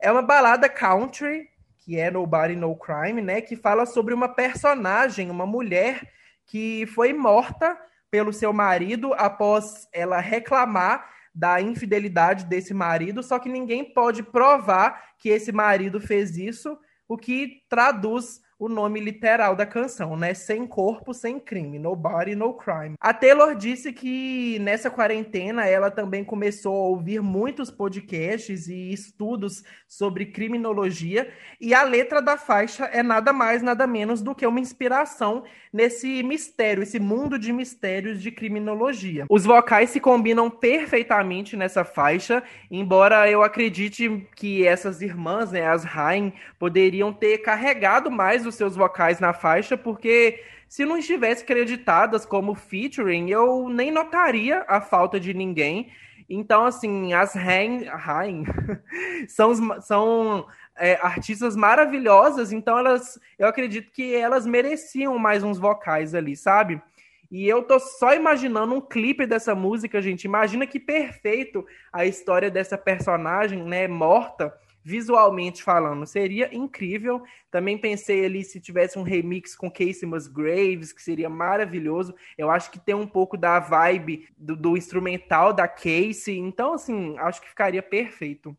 É 0.00 0.12
uma 0.12 0.22
balada 0.22 0.68
country, 0.68 1.48
que 1.76 1.98
é 1.98 2.08
Nobody 2.08 2.54
No 2.54 2.76
Crime, 2.76 3.20
né? 3.20 3.40
Que 3.40 3.56
fala 3.56 3.84
sobre 3.84 4.14
uma 4.14 4.28
personagem, 4.28 5.28
uma 5.28 5.44
mulher 5.44 6.08
que 6.46 6.86
foi 6.86 7.12
morta 7.12 7.76
pelo 8.12 8.32
seu 8.32 8.52
marido 8.52 9.12
após 9.14 9.88
ela 9.92 10.20
reclamar 10.20 11.10
da 11.34 11.60
infidelidade 11.60 12.44
desse 12.44 12.72
marido, 12.72 13.24
só 13.24 13.40
que 13.40 13.48
ninguém 13.48 13.92
pode 13.92 14.22
provar 14.22 15.14
que 15.18 15.30
esse 15.30 15.50
marido 15.50 16.00
fez 16.00 16.36
isso, 16.36 16.78
o 17.12 17.16
que 17.18 17.62
traduz 17.68 18.40
o 18.58 18.68
nome 18.68 19.00
literal 19.00 19.56
da 19.56 19.66
canção, 19.66 20.16
né? 20.16 20.32
Sem 20.34 20.66
corpo, 20.66 21.12
sem 21.12 21.38
crime. 21.38 21.78
No 21.78 21.94
body, 21.96 22.36
no 22.36 22.54
crime. 22.54 22.94
A 23.00 23.12
Taylor 23.12 23.54
disse 23.56 23.92
que 23.92 24.58
nessa 24.60 24.88
quarentena 24.88 25.66
ela 25.66 25.90
também 25.90 26.24
começou 26.24 26.72
a 26.72 26.88
ouvir 26.88 27.20
muitos 27.20 27.70
podcasts 27.70 28.68
e 28.68 28.92
estudos 28.92 29.64
sobre 29.88 30.26
criminologia 30.26 31.30
e 31.60 31.74
a 31.74 31.82
letra 31.82 32.22
da 32.22 32.38
faixa 32.38 32.84
é 32.84 33.02
nada 33.02 33.32
mais, 33.32 33.62
nada 33.62 33.86
menos 33.86 34.22
do 34.22 34.34
que 34.34 34.46
uma 34.46 34.60
inspiração 34.60 35.42
nesse 35.72 36.22
mistério, 36.22 36.82
esse 36.82 37.00
mundo 37.00 37.38
de 37.38 37.52
mistérios 37.52 38.20
de 38.20 38.30
criminologia. 38.30 39.24
Os 39.28 39.44
vocais 39.44 39.90
se 39.90 39.98
combinam 39.98 40.50
perfeitamente 40.50 41.56
nessa 41.56 41.84
faixa, 41.84 42.42
embora 42.70 43.30
eu 43.30 43.42
acredite 43.42 44.26
que 44.36 44.66
essas 44.66 45.00
irmãs, 45.00 45.52
né, 45.52 45.66
as 45.66 45.84
Rain, 45.84 46.32
poderiam 46.58 47.12
ter 47.12 47.38
carregado 47.38 48.10
mais 48.10 48.44
os 48.44 48.54
seus 48.54 48.76
vocais 48.76 49.18
na 49.18 49.32
faixa, 49.32 49.76
porque 49.76 50.42
se 50.68 50.84
não 50.84 50.98
estivesse 50.98 51.44
creditadas 51.44 52.26
como 52.26 52.54
featuring, 52.54 53.30
eu 53.30 53.68
nem 53.68 53.90
notaria 53.90 54.64
a 54.68 54.80
falta 54.80 55.18
de 55.18 55.32
ninguém. 55.32 55.90
Então, 56.28 56.64
assim, 56.64 57.12
as 57.12 57.34
Rain, 57.34 58.44
são, 59.28 59.80
são 59.82 60.46
é, 60.76 60.98
artistas 61.02 61.54
maravilhosas, 61.54 62.52
então 62.52 62.78
elas, 62.78 63.18
eu 63.38 63.46
acredito 63.46 63.90
que 63.92 64.14
elas 64.14 64.46
mereciam 64.46 65.18
mais 65.18 65.42
uns 65.42 65.58
vocais 65.58 66.14
ali, 66.14 66.36
sabe? 66.36 66.80
E 67.30 67.48
eu 67.48 67.62
tô 67.62 67.80
só 67.80 68.14
imaginando 68.14 68.74
um 68.74 68.80
clipe 68.80 69.26
dessa 69.26 69.54
música, 69.54 70.02
gente. 70.02 70.24
Imagina 70.24 70.66
que 70.66 70.78
perfeito 70.78 71.64
a 71.90 72.04
história 72.04 72.50
dessa 72.50 72.76
personagem, 72.76 73.62
né, 73.64 73.88
morta, 73.88 74.52
visualmente 74.84 75.62
falando, 75.62 76.06
seria 76.06 76.54
incrível. 76.54 77.22
Também 77.50 77.78
pensei 77.78 78.24
ali 78.24 78.44
se 78.44 78.60
tivesse 78.60 78.98
um 78.98 79.02
remix 79.02 79.54
com 79.54 79.70
Casey 79.70 80.06
Musgraves, 80.06 80.92
que 80.92 81.02
seria 81.02 81.28
maravilhoso. 81.28 82.14
Eu 82.36 82.50
acho 82.50 82.70
que 82.70 82.80
tem 82.80 82.94
um 82.94 83.06
pouco 83.06 83.36
da 83.36 83.60
vibe 83.60 84.28
do, 84.36 84.56
do 84.56 84.76
instrumental 84.76 85.52
da 85.52 85.68
Casey, 85.68 86.38
então 86.38 86.74
assim, 86.74 87.16
acho 87.18 87.40
que 87.40 87.48
ficaria 87.48 87.82
perfeito. 87.82 88.56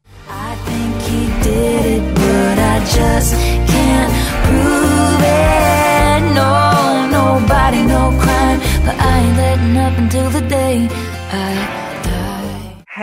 No, 6.34 7.08
nobody, 7.10 7.84
no 7.84 8.18
crime, 8.20 8.60
but 8.86 8.96
I 9.00 9.20
ain't 9.20 9.38
letting 9.38 9.78
up 9.78 9.98
until 10.00 10.30
the 10.30 10.42
day 10.42 10.88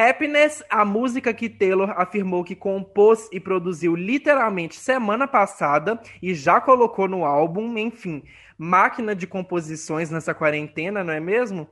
Happiness, 0.00 0.62
a 0.70 0.84
música 0.84 1.34
que 1.34 1.48
Taylor 1.48 1.90
afirmou 1.96 2.42
que 2.42 2.56
compôs 2.56 3.28
e 3.30 3.38
produziu 3.38 3.94
literalmente 3.94 4.76
semana 4.76 5.28
passada 5.28 6.00
e 6.22 6.34
já 6.34 6.60
colocou 6.60 7.06
no 7.06 7.24
álbum, 7.24 7.76
enfim, 7.76 8.22
máquina 8.56 9.14
de 9.14 9.26
composições 9.26 10.10
nessa 10.10 10.32
quarentena, 10.32 11.04
não 11.04 11.12
é 11.12 11.20
mesmo? 11.20 11.68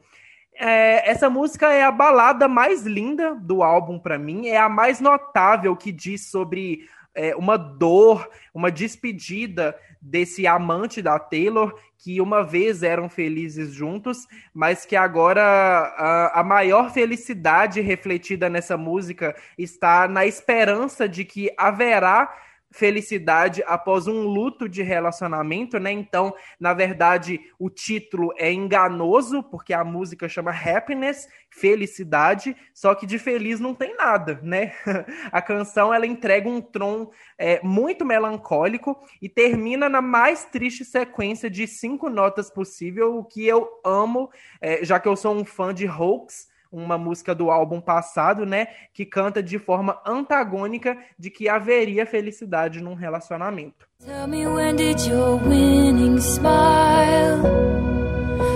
É, 0.55 1.09
essa 1.09 1.31
música 1.31 1.73
é 1.73 1.83
a 1.85 1.93
balada 1.93 2.49
mais 2.49 2.85
linda 2.85 3.35
do 3.35 3.63
álbum 3.63 3.99
para 3.99 4.19
mim, 4.19 4.49
é 4.49 4.59
a 4.59 4.69
mais 4.69 5.01
notável 5.01 5.75
que 5.77 5.93
diz 5.93 6.31
sobre 6.31 6.89
é, 7.15 7.35
uma 7.35 7.57
dor, 7.57 8.29
uma 8.55 8.71
despedida 8.71 9.77
desse 10.01 10.47
amante 10.47 11.03
da 11.03 11.19
Taylor, 11.19 11.75
que 11.99 12.21
uma 12.21 12.45
vez 12.45 12.83
eram 12.83 13.09
felizes 13.09 13.73
juntos, 13.73 14.27
mas 14.55 14.87
que 14.87 14.95
agora 14.95 15.43
a, 15.43 16.41
a 16.41 16.45
maior 16.45 16.93
felicidade 16.93 17.81
refletida 17.81 18.49
nessa 18.49 18.77
música 18.77 19.35
está 19.57 20.07
na 20.07 20.25
esperança 20.25 21.09
de 21.09 21.25
que 21.25 21.53
haverá 21.57 22.33
felicidade 22.71 23.63
após 23.67 24.07
um 24.07 24.23
luto 24.23 24.69
de 24.69 24.83
relacionamento, 24.83 25.79
né? 25.79 25.91
Então, 25.91 26.35
na 26.61 26.75
verdade, 26.75 27.41
o 27.59 27.71
título 27.71 28.33
é 28.37 28.53
enganoso, 28.53 29.43
porque 29.43 29.73
a 29.73 29.83
música 29.85 30.29
chama 30.29 30.51
Happiness, 30.51 31.29
felicidade, 31.51 32.57
só 32.75 32.95
que 32.95 33.07
de 33.07 33.19
feliz 33.19 33.59
não 33.59 33.75
tem 33.75 33.97
nada, 33.97 34.39
né? 34.43 34.73
A 35.33 35.41
canção 35.41 35.93
ela 35.93 36.07
entrega 36.07 36.49
um 36.49 36.61
tom 36.61 37.11
é, 37.39 37.61
muito 37.63 38.05
melancólico 38.05 38.99
e 39.21 39.29
termina 39.29 39.89
na 39.89 40.03
mais 40.03 40.45
triste 40.45 40.85
sequência 40.85 41.51
de 41.51 41.67
cinco 41.67 42.09
notas 42.09 42.51
possível, 42.51 43.17
o 43.17 43.25
que 43.25 43.47
eu 43.47 43.69
amo, 43.85 44.31
é, 44.61 44.85
já 44.85 45.01
que 45.01 45.09
eu 45.09 45.17
sou 45.17 45.35
um 45.35 45.45
fã 45.45 45.73
de 45.73 45.87
Hoax, 45.87 46.49
uma 46.71 46.99
música 46.99 47.35
do 47.35 47.51
álbum 47.51 47.81
passado, 47.81 48.45
né, 48.45 48.69
que 48.93 49.05
canta 49.05 49.43
de 49.43 49.59
forma 49.59 50.01
antagônica 50.07 50.97
de 51.19 51.31
que 51.31 51.49
haveria 51.49 52.07
felicidade 52.07 52.81
num 52.81 52.95
relacionamento. 52.95 53.89
Tell 54.05 54.29
me 54.29 54.47
when 54.47 54.77
did 54.77 55.01
your 55.07 55.41
winning 55.43 56.19
smile 56.19 57.43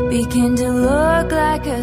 begin 0.09 0.55
to 0.55 0.71
look 0.71 1.33
like 1.33 1.69
a 1.69 1.83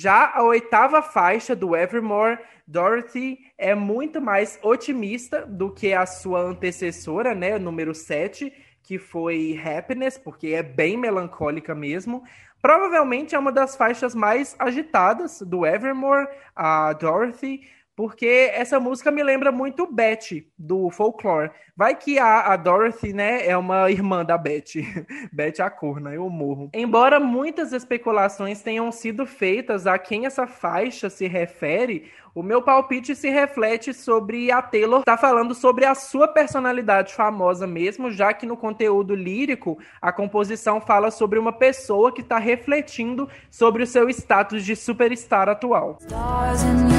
Já 0.00 0.32
a 0.34 0.44
oitava 0.44 1.02
faixa 1.02 1.56
do 1.56 1.74
Evermore, 1.74 2.38
Dorothy, 2.66 3.38
é 3.56 3.74
muito 3.74 4.20
mais 4.20 4.58
otimista 4.62 5.44
do 5.46 5.72
que 5.72 5.92
a 5.92 6.06
sua 6.06 6.40
antecessora, 6.40 7.34
né, 7.34 7.58
número 7.58 7.94
7, 7.94 8.52
que 8.82 8.98
foi 8.98 9.60
Happiness, 9.62 10.16
porque 10.16 10.48
é 10.48 10.62
bem 10.62 10.96
melancólica 10.96 11.74
mesmo. 11.74 12.22
Provavelmente 12.60 13.34
é 13.34 13.38
uma 13.38 13.52
das 13.52 13.76
faixas 13.76 14.14
mais 14.14 14.56
agitadas 14.58 15.40
do 15.42 15.64
Evermore, 15.64 16.26
a 16.56 16.92
Dorothy, 16.92 17.62
porque 17.98 18.52
essa 18.54 18.78
música 18.78 19.10
me 19.10 19.24
lembra 19.24 19.50
muito 19.50 19.84
Betty, 19.84 20.46
do 20.56 20.88
Folklore. 20.88 21.50
Vai 21.76 21.96
que 21.96 22.16
a, 22.16 22.52
a 22.52 22.56
Dorothy, 22.56 23.12
né, 23.12 23.44
é 23.44 23.56
uma 23.56 23.90
irmã 23.90 24.24
da 24.24 24.38
Betty. 24.38 24.86
Betty 25.34 25.60
a 25.60 25.68
corna, 25.68 26.14
eu 26.14 26.30
morro. 26.30 26.70
Embora 26.72 27.18
muitas 27.18 27.72
especulações 27.72 28.62
tenham 28.62 28.92
sido 28.92 29.26
feitas 29.26 29.84
a 29.84 29.98
quem 29.98 30.26
essa 30.26 30.46
faixa 30.46 31.10
se 31.10 31.26
refere, 31.26 32.08
o 32.32 32.40
meu 32.40 32.62
palpite 32.62 33.16
se 33.16 33.30
reflete 33.30 33.92
sobre 33.92 34.52
a 34.52 34.62
Taylor 34.62 35.02
tá 35.02 35.16
falando 35.16 35.52
sobre 35.52 35.84
a 35.84 35.92
sua 35.96 36.28
personalidade 36.28 37.12
famosa 37.12 37.66
mesmo, 37.66 38.12
já 38.12 38.32
que 38.32 38.46
no 38.46 38.56
conteúdo 38.56 39.12
lírico 39.12 39.76
a 40.00 40.12
composição 40.12 40.80
fala 40.80 41.10
sobre 41.10 41.36
uma 41.36 41.52
pessoa 41.52 42.12
que 42.12 42.20
está 42.20 42.38
refletindo 42.38 43.28
sobre 43.50 43.82
o 43.82 43.86
seu 43.88 44.08
status 44.08 44.64
de 44.64 44.76
superstar 44.76 45.48
atual. 45.48 45.98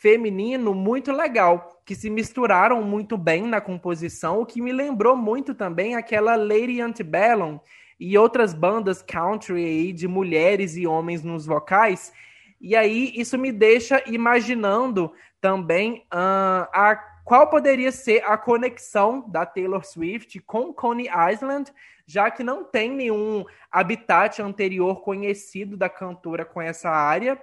feminino, 0.00 0.74
muito 0.74 1.12
legal, 1.12 1.82
que 1.84 1.94
se 1.94 2.08
misturaram 2.08 2.82
muito 2.82 3.18
bem 3.18 3.42
na 3.42 3.60
composição, 3.60 4.40
o 4.40 4.46
que 4.46 4.62
me 4.62 4.72
lembrou 4.72 5.14
muito 5.14 5.54
também 5.54 5.94
aquela 5.94 6.36
Lady 6.36 6.80
Antebellum 6.80 7.60
e 7.98 8.16
outras 8.16 8.54
bandas 8.54 9.02
country 9.02 9.62
aí 9.62 9.92
de 9.92 10.08
mulheres 10.08 10.74
e 10.74 10.86
homens 10.86 11.22
nos 11.22 11.44
vocais, 11.44 12.14
e 12.58 12.74
aí 12.74 13.12
isso 13.14 13.36
me 13.36 13.52
deixa 13.52 14.02
imaginando 14.06 15.12
também 15.38 15.98
uh, 16.12 16.64
a 16.72 16.96
qual 17.22 17.50
poderia 17.50 17.92
ser 17.92 18.24
a 18.24 18.38
conexão 18.38 19.28
da 19.28 19.44
Taylor 19.44 19.84
Swift 19.84 20.40
com 20.40 20.72
Coney 20.72 21.08
Island, 21.32 21.70
já 22.06 22.30
que 22.30 22.42
não 22.42 22.64
tem 22.64 22.90
nenhum 22.90 23.44
habitat 23.70 24.40
anterior 24.40 25.02
conhecido 25.02 25.76
da 25.76 25.88
cantora 25.88 26.44
com 26.44 26.60
essa 26.60 26.88
área. 26.88 27.40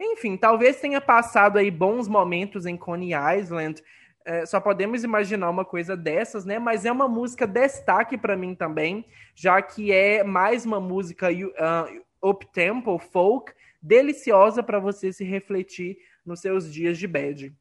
Enfim, 0.00 0.36
talvez 0.36 0.80
tenha 0.80 1.00
passado 1.00 1.58
aí 1.58 1.70
bons 1.70 2.08
momentos 2.08 2.64
em 2.64 2.76
Coney 2.76 3.10
Island. 3.38 3.82
É, 4.24 4.46
só 4.46 4.58
podemos 4.58 5.04
imaginar 5.04 5.50
uma 5.50 5.64
coisa 5.64 5.94
dessas, 5.94 6.46
né? 6.46 6.58
Mas 6.58 6.86
é 6.86 6.92
uma 6.92 7.06
música 7.06 7.46
destaque 7.46 8.16
para 8.16 8.36
mim 8.36 8.54
também, 8.54 9.04
já 9.34 9.60
que 9.60 9.92
é 9.92 10.24
mais 10.24 10.64
uma 10.64 10.80
música 10.80 11.28
uh, 11.30 12.28
up-tempo, 12.30 12.98
folk, 12.98 13.52
deliciosa 13.82 14.62
para 14.62 14.78
você 14.78 15.12
se 15.12 15.24
refletir 15.24 15.98
nos 16.24 16.40
seus 16.40 16.72
dias 16.72 16.98
de 16.98 17.06
bad. 17.06 17.52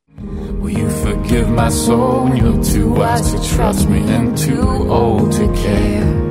Will 0.62 0.77
you 0.77 0.89
forgive 0.89 1.50
my 1.50 1.69
soul 1.69 2.29
you're 2.36 2.62
too 2.62 2.93
wise 2.93 3.31
to 3.31 3.55
trust 3.55 3.88
me 3.88 4.00
and 4.13 4.36
too 4.36 4.91
old 4.91 5.31
to 5.38 5.48
care? 5.53 6.28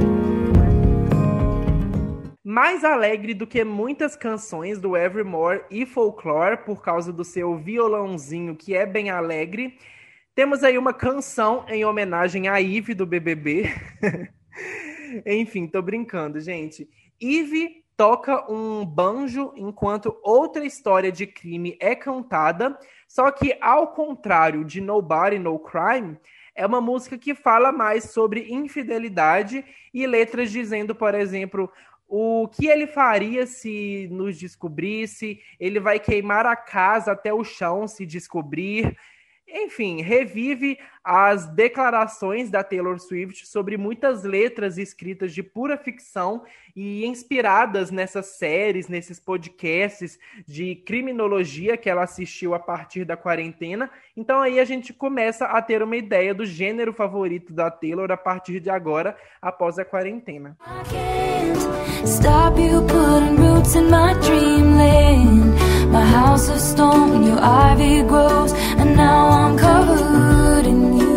Mais 2.58 2.82
alegre 2.82 3.34
do 3.34 3.46
que 3.46 3.62
muitas 3.62 4.16
canções 4.16 4.80
do 4.80 4.96
Evermore 4.96 5.62
e 5.70 5.86
Folklore, 5.86 6.56
por 6.56 6.82
causa 6.82 7.12
do 7.12 7.22
seu 7.22 7.56
violãozinho 7.56 8.56
que 8.56 8.74
é 8.74 8.84
bem 8.84 9.10
alegre. 9.10 9.78
Temos 10.34 10.64
aí 10.64 10.76
uma 10.76 10.92
canção 10.92 11.64
em 11.68 11.84
homenagem 11.84 12.48
a 12.48 12.60
Eve 12.60 12.94
do 12.94 13.06
BBB. 13.06 13.72
Enfim, 15.24 15.68
tô 15.68 15.80
brincando, 15.80 16.40
gente. 16.40 16.90
Eve 17.22 17.84
toca 17.96 18.50
um 18.50 18.84
banjo 18.84 19.52
enquanto 19.54 20.18
outra 20.20 20.64
história 20.64 21.12
de 21.12 21.28
crime 21.28 21.78
é 21.78 21.94
cantada, 21.94 22.76
só 23.06 23.30
que 23.30 23.56
ao 23.60 23.92
contrário 23.92 24.64
de 24.64 24.80
Nobody 24.80 25.38
No 25.38 25.60
Crime, 25.60 26.18
é 26.56 26.66
uma 26.66 26.80
música 26.80 27.16
que 27.16 27.36
fala 27.36 27.70
mais 27.70 28.10
sobre 28.10 28.52
infidelidade 28.52 29.64
e 29.94 30.04
letras 30.08 30.50
dizendo, 30.50 30.92
por 30.92 31.14
exemplo, 31.14 31.70
o 32.08 32.48
que 32.48 32.66
ele 32.66 32.86
faria 32.86 33.46
se 33.46 34.08
nos 34.10 34.38
descobrisse, 34.38 35.40
ele 35.60 35.78
vai 35.78 36.00
queimar 36.00 36.46
a 36.46 36.56
casa 36.56 37.12
até 37.12 37.32
o 37.32 37.44
chão 37.44 37.86
se 37.86 38.06
descobrir. 38.06 38.96
Enfim, 39.50 40.02
revive 40.02 40.78
as 41.02 41.46
declarações 41.46 42.50
da 42.50 42.62
Taylor 42.62 42.98
Swift 42.98 43.46
sobre 43.46 43.78
muitas 43.78 44.22
letras 44.22 44.76
escritas 44.76 45.32
de 45.32 45.42
pura 45.42 45.76
ficção 45.78 46.44
e 46.76 47.06
inspiradas 47.06 47.90
nessas 47.90 48.26
séries, 48.36 48.88
nesses 48.88 49.18
podcasts 49.18 50.18
de 50.46 50.76
criminologia 50.76 51.78
que 51.78 51.88
ela 51.88 52.02
assistiu 52.02 52.54
a 52.54 52.58
partir 52.58 53.06
da 53.06 53.16
quarentena. 53.16 53.90
Então 54.14 54.40
aí 54.40 54.60
a 54.60 54.64
gente 54.64 54.92
começa 54.92 55.46
a 55.46 55.62
ter 55.62 55.82
uma 55.82 55.96
ideia 55.96 56.34
do 56.34 56.44
gênero 56.44 56.92
favorito 56.92 57.52
da 57.52 57.70
Taylor 57.70 58.10
a 58.12 58.18
partir 58.18 58.60
de 58.60 58.68
agora, 58.68 59.16
após 59.40 59.78
a 59.78 59.84
quarentena. 59.84 60.58
Stop 62.04 62.58
you 62.58 62.82
putting 62.82 63.36
roots 63.36 63.74
in 63.74 63.90
my 63.90 64.14
dreamland. 64.14 65.54
My 65.90 66.04
house 66.04 66.48
of 66.48 66.60
stone, 66.60 67.24
your 67.24 67.40
ivy 67.40 68.02
grows, 68.02 68.52
and 68.78 68.96
now 68.96 69.28
I'm 69.28 69.56
covered 69.58 70.66
in 70.66 70.98
you. 70.98 71.08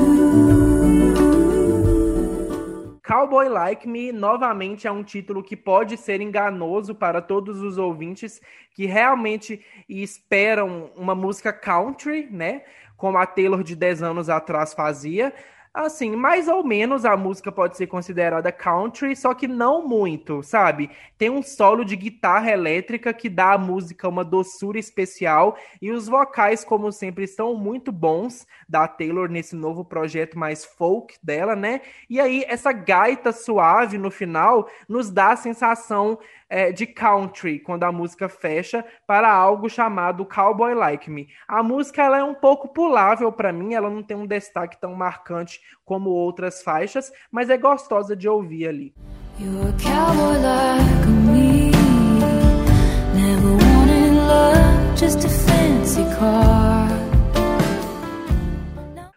Cowboy 3.04 3.50
Like 3.50 3.88
Me 3.88 4.12
novamente 4.12 4.88
é 4.88 4.92
um 4.92 5.04
título 5.04 5.44
que 5.44 5.56
pode 5.56 5.98
ser 5.98 6.22
enganoso 6.22 6.96
para 6.96 7.22
todos 7.22 7.62
os 7.62 7.78
ouvintes 7.78 8.42
que 8.74 8.86
realmente 8.86 9.64
esperam 9.88 10.90
uma 10.96 11.14
música 11.14 11.52
country, 11.52 12.28
né? 12.32 12.64
Como 12.96 13.18
a 13.18 13.26
Taylor 13.26 13.64
de 13.64 13.76
10 13.76 14.02
anos 14.02 14.30
atrás 14.30 14.74
fazia, 14.74 15.34
Assim, 15.74 16.18
mais 16.18 16.50
ou 16.50 16.66
menos 16.66 17.06
a 17.06 17.16
música 17.16 17.50
pode 17.50 17.78
ser 17.78 17.88
considerada 17.88 18.52
country, 18.52 19.16
só 19.16 19.34
que 19.34 19.48
não 19.48 19.88
muito, 19.88 20.44
sabe? 20.44 20.90
Tem 21.18 21.30
um 21.30 21.42
solo 21.42 21.86
de 21.86 21.96
guitarra 21.96 22.52
elétrica 22.52 23.14
que 23.14 23.30
dá 23.30 23.54
à 23.54 23.58
música 23.58 24.10
uma 24.10 24.26
doçura 24.26 24.78
especial 24.78 25.58
e 25.82 25.90
os 25.90 26.10
vocais, 26.10 26.66
como 26.66 26.92
sempre, 26.92 27.26
são 27.26 27.56
muito 27.56 27.90
bons 27.90 28.46
da 28.68 28.86
Taylor 28.86 29.30
nesse 29.30 29.56
novo 29.56 29.86
projeto 29.86 30.38
mais 30.38 30.66
folk 30.66 31.18
dela, 31.24 31.56
né? 31.56 31.80
E 32.10 32.20
aí, 32.20 32.44
essa 32.50 32.74
gaita 32.74 33.32
suave 33.32 33.98
no 33.98 34.12
final 34.12 34.68
nos 34.90 35.10
dá 35.10 35.32
a 35.32 35.38
sensação 35.38 36.20
é, 36.52 36.70
de 36.70 36.86
country 36.86 37.60
quando 37.60 37.86
a 37.86 37.92
música 37.94 38.28
fecha 38.28 38.84
para 39.08 39.32
algo 39.32 39.70
chamado 39.70 40.26
Cowboy 40.26 40.74
Like 40.74 41.10
Me. 41.10 41.30
A 41.48 41.64
música 41.64 42.04
ela 42.04 42.18
é 42.18 42.24
um 42.24 42.34
pouco 42.34 42.68
pulável 42.68 43.32
para 43.32 43.54
mim, 43.54 43.74
ela 43.74 43.90
não 43.90 44.04
tem 44.04 44.18
um 44.18 44.28
destaque 44.28 44.80
tão 44.80 44.94
marcante 44.94 45.62
como 45.86 46.10
outras 46.10 46.62
faixas, 46.62 47.10
mas 47.32 47.50
é 47.50 47.58
gostosa 47.58 48.18
de 48.18 48.28
ouvir 48.28 48.68
ali. 48.68 48.94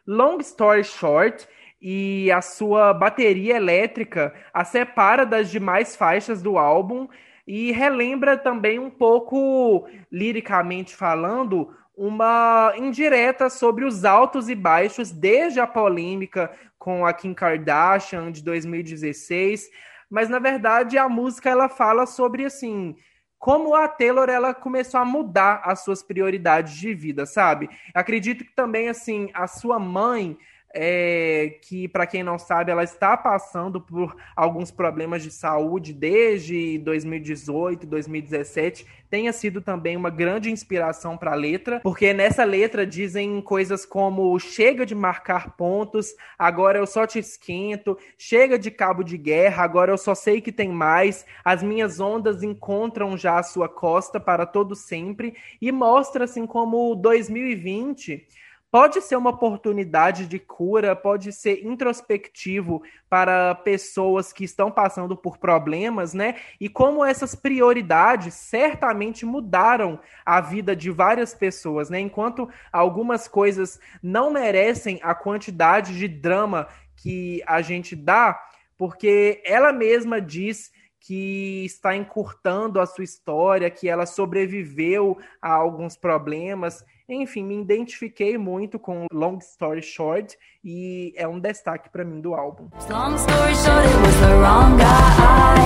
Long 0.07 0.39
story 0.39 0.85
short, 0.85 1.49
e 1.87 2.33
a 2.33 2.41
sua 2.41 2.95
bateria 2.95 3.57
elétrica 3.57 4.33
a 4.55 4.65
separa 4.65 5.27
das 5.27 5.51
demais 5.51 5.95
faixas 5.95 6.41
do 6.41 6.57
álbum 6.57 7.07
e 7.47 7.73
relembra 7.73 8.39
também 8.39 8.79
um 8.79 8.89
pouco, 8.89 9.87
liricamente 10.11 10.97
falando, 10.97 11.77
uma 11.95 12.73
indireta 12.75 13.51
sobre 13.51 13.85
os 13.85 14.03
altos 14.03 14.49
e 14.49 14.55
baixos 14.55 15.13
desde 15.13 15.61
a 15.61 15.67
polêmica 15.67 16.51
com 16.79 17.05
a 17.05 17.13
Kim 17.13 17.35
Kardashian 17.35 18.33
de 18.33 18.43
2016, 18.43 19.69
mas 20.09 20.31
na 20.31 20.39
verdade 20.39 20.97
a 20.97 21.07
música 21.07 21.51
ela 21.51 21.69
fala 21.69 22.07
sobre 22.07 22.47
assim, 22.47 22.97
como 23.39 23.75
a 23.75 23.87
Taylor 23.87 24.31
ela 24.31 24.55
começou 24.55 25.01
a 25.01 25.05
mudar 25.05 25.61
as 25.63 25.85
suas 25.85 26.03
prioridades 26.03 26.73
de 26.73 26.95
vida, 26.95 27.27
sabe? 27.27 27.69
Acredito 27.95 28.43
que 28.43 28.55
também 28.55 28.89
assim, 28.89 29.29
a 29.35 29.47
sua 29.47 29.79
mãe 29.79 30.39
é, 30.75 31.57
que, 31.63 31.87
para 31.87 32.07
quem 32.07 32.25
não 32.25 32.37
sabe, 32.37 32.73
ela 32.73 32.83
está 32.83 33.17
passando 33.17 33.81
por 33.81 34.17
alguns 34.35 34.73
problemas 34.73 35.23
de 35.23 35.31
saúde 35.31 35.93
desde 35.93 36.79
2018, 36.79 37.87
2017, 37.87 38.85
tenha 39.09 39.33
sido 39.33 39.61
também 39.61 39.97
uma 39.97 40.11
grande 40.11 40.51
inspiração 40.51 41.17
para 41.17 41.31
a 41.31 41.37
letra, 41.37 41.79
porque 41.85 42.13
nessa 42.13 42.43
letra 42.43 42.85
dizem 42.85 43.41
coisas 43.41 43.87
como 43.87 44.37
chega 44.41 44.85
de 44.85 44.95
marcar 44.95 45.57
pontos, 45.57 46.13
agora 46.37 46.79
eu 46.79 46.87
só 46.87 47.07
te 47.07 47.21
esquento, 47.21 47.97
chega 48.19 48.59
de 48.59 48.73
cabo 48.73 49.05
de 49.05 49.17
guerra, 49.17 49.63
agora 49.63 49.93
eu 49.93 49.99
só 49.99 50.17
sei 50.17 50.41
que 50.41 50.51
tem 50.51 50.69
mais, 50.69 51.25
as 51.45 51.63
minhas 51.63 52.01
ondas 52.01 52.43
encontram 52.43 53.17
já 53.17 53.39
a 53.39 53.45
sua 53.45 53.69
costa 53.69 54.19
para 54.19 54.45
todo 54.45 54.75
sempre, 54.75 55.37
e 55.63 55.71
mostra 55.71 56.25
assim 56.25 56.45
como 56.45 56.97
2020 56.97 58.27
pode 58.75 59.01
ser 59.03 59.15
uma 59.15 59.31
oportunidade 59.31 60.27
de 60.27 60.37
cura, 60.41 60.97
pode 60.97 61.33
ser 61.33 61.65
introspectivo 61.65 62.83
para 63.09 63.55
pessoas 63.55 64.33
que 64.33 64.43
estão 64.43 64.69
passando 64.69 65.17
por 65.17 65.39
problemas, 65.39 66.13
né? 66.13 66.35
E 66.61 66.69
como 66.69 67.05
essas 67.05 67.37
prioridades 67.37 68.35
certamente 68.35 69.25
mudaram 69.25 70.01
a 70.27 70.41
vida 70.41 70.75
de 70.75 70.91
várias 70.91 71.33
pessoas, 71.33 71.89
né? 71.89 72.01
Enquanto 72.01 72.51
algumas 72.73 73.29
coisas 73.29 73.79
não 74.03 74.33
merecem 74.33 74.99
a 75.05 75.15
quantidade 75.15 75.97
de 75.97 76.09
drama 76.09 76.67
que 76.97 77.45
a 77.47 77.63
gente 77.63 77.95
dá, 77.95 78.37
porque 78.77 79.41
ela 79.47 79.73
mesma 79.73 80.21
diz 80.21 80.73
que 80.99 81.65
está 81.65 81.95
encurtando 81.95 82.81
a 82.81 82.87
sua 82.87 83.05
história, 83.05 83.71
que 83.71 83.89
ela 83.89 84.05
sobreviveu 84.05 85.17
a 85.41 85.53
alguns 85.53 85.97
problemas. 85.97 86.85
Enfim, 87.07 87.45
me 87.45 87.61
identifiquei 87.61 88.39
muito 88.39 88.79
com 88.79 89.05
Long 89.13 89.37
Story 89.37 89.83
Short 89.83 90.39
e 90.65 91.13
é 91.17 91.29
um 91.29 91.39
destaque 91.39 91.91
para 91.91 92.03
mim 92.03 92.19
do 92.19 92.35
álbum. 92.35 92.71
Long 92.89 93.15
story 93.17 93.55
short, 93.55 93.87
it 93.87 93.97
was 94.01 94.17
the 94.21 94.35
wrong 94.41 94.79
guy. 94.79 95.61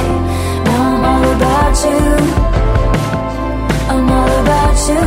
Now 0.64 0.96
I'm 0.96 1.05
all 1.05 1.22
about 1.37 1.79
you. 1.87 1.92
I'm 3.88 4.11
all 4.11 4.29
about 4.40 4.79
you. 4.90 4.98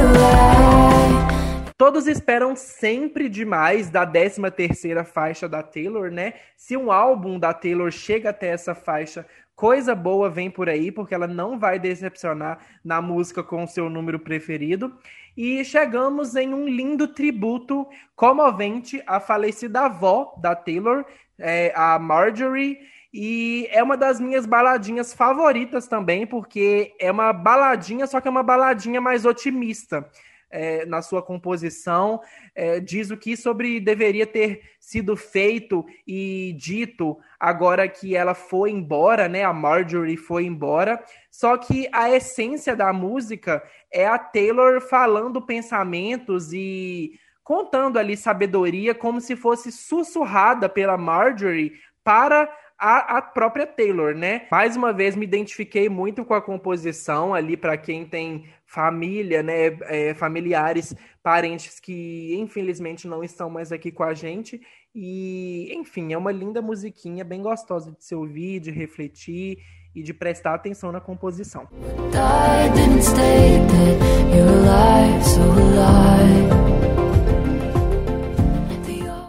Todos 1.77 2.07
esperam 2.07 2.55
sempre 2.55 3.27
demais 3.27 3.89
da 3.89 4.05
13 4.05 4.49
terceira 4.51 5.03
faixa 5.03 5.49
da 5.49 5.61
Taylor, 5.61 6.11
né? 6.11 6.35
Se 6.55 6.77
um 6.77 6.91
álbum 6.91 7.37
da 7.37 7.53
Taylor 7.53 7.91
chega 7.91 8.29
até 8.29 8.47
essa 8.47 8.73
faixa 8.73 9.25
Coisa 9.61 9.93
boa 9.93 10.27
vem 10.27 10.49
por 10.49 10.67
aí, 10.67 10.91
porque 10.91 11.13
ela 11.13 11.27
não 11.27 11.59
vai 11.59 11.77
decepcionar 11.77 12.57
na 12.83 12.99
música 12.99 13.43
com 13.43 13.63
o 13.63 13.67
seu 13.67 13.91
número 13.91 14.17
preferido. 14.17 14.91
E 15.35 15.63
chegamos 15.63 16.35
em 16.35 16.53
um 16.53 16.67
lindo 16.67 17.07
tributo 17.07 17.87
comovente 18.15 19.01
à 19.07 19.19
falecida 19.19 19.81
avó 19.81 20.33
da 20.37 20.55
Taylor, 20.55 21.05
é, 21.39 21.71
a 21.75 21.97
Marjorie. 21.97 22.77
E 23.13 23.67
é 23.71 23.83
uma 23.83 23.97
das 23.97 24.19
minhas 24.19 24.45
baladinhas 24.45 25.13
favoritas 25.13 25.87
também, 25.87 26.25
porque 26.25 26.93
é 26.99 27.11
uma 27.11 27.33
baladinha, 27.33 28.07
só 28.07 28.21
que 28.21 28.27
é 28.27 28.31
uma 28.31 28.43
baladinha 28.43 29.01
mais 29.01 29.25
otimista 29.25 30.09
é, 30.51 30.85
na 30.85 31.01
sua 31.01 31.21
composição, 31.21 32.21
é, 32.53 32.79
diz 32.79 33.09
o 33.09 33.17
que 33.17 33.37
sobre 33.37 33.79
deveria 33.79 34.27
ter 34.27 34.61
sido 34.79 35.15
feito 35.15 35.85
e 36.05 36.53
dito 36.59 37.17
agora 37.39 37.87
que 37.87 38.15
ela 38.15 38.33
foi 38.33 38.71
embora, 38.71 39.27
né? 39.27 39.43
A 39.43 39.53
Marjorie 39.53 40.17
foi 40.17 40.45
embora. 40.45 41.01
Só 41.29 41.57
que 41.57 41.87
a 41.91 42.09
essência 42.11 42.75
da 42.75 42.91
música 42.91 43.63
é 43.91 44.07
a 44.07 44.17
Taylor 44.17 44.79
falando 44.81 45.41
pensamentos 45.41 46.53
e 46.53 47.19
contando 47.43 47.97
ali 47.97 48.15
sabedoria 48.15 48.95
como 48.95 49.19
se 49.19 49.35
fosse 49.35 49.71
sussurrada 49.71 50.69
pela 50.69 50.97
Marjorie 50.97 51.73
para 52.03 52.49
a, 52.77 53.17
a, 53.17 53.21
própria 53.21 53.67
Taylor, 53.67 54.15
né? 54.15 54.47
Mais 54.49 54.75
uma 54.75 54.91
vez 54.91 55.15
me 55.15 55.25
identifiquei 55.25 55.87
muito 55.87 56.25
com 56.25 56.33
a 56.33 56.41
composição 56.41 57.31
ali 57.31 57.55
para 57.55 57.77
quem 57.77 58.05
tem 58.05 58.45
família, 58.65 59.43
né? 59.43 59.77
É, 59.83 60.13
familiares, 60.15 60.95
parentes 61.21 61.79
que 61.79 62.35
infelizmente 62.39 63.07
não 63.07 63.23
estão 63.23 63.51
mais 63.51 63.71
aqui 63.71 63.91
com 63.91 64.03
a 64.03 64.15
gente. 64.15 64.59
E, 64.95 65.71
enfim, 65.75 66.11
é 66.11 66.17
uma 66.17 66.31
linda 66.31 66.61
musiquinha, 66.61 67.23
bem 67.23 67.41
gostosa 67.41 67.91
de 67.91 68.03
se 68.03 68.15
ouvir, 68.15 68.59
de 68.59 68.71
refletir 68.71 69.59
e 69.95 70.01
de 70.01 70.13
prestar 70.13 70.53
atenção 70.53 70.91
na 70.91 71.01
composição. 71.01 71.67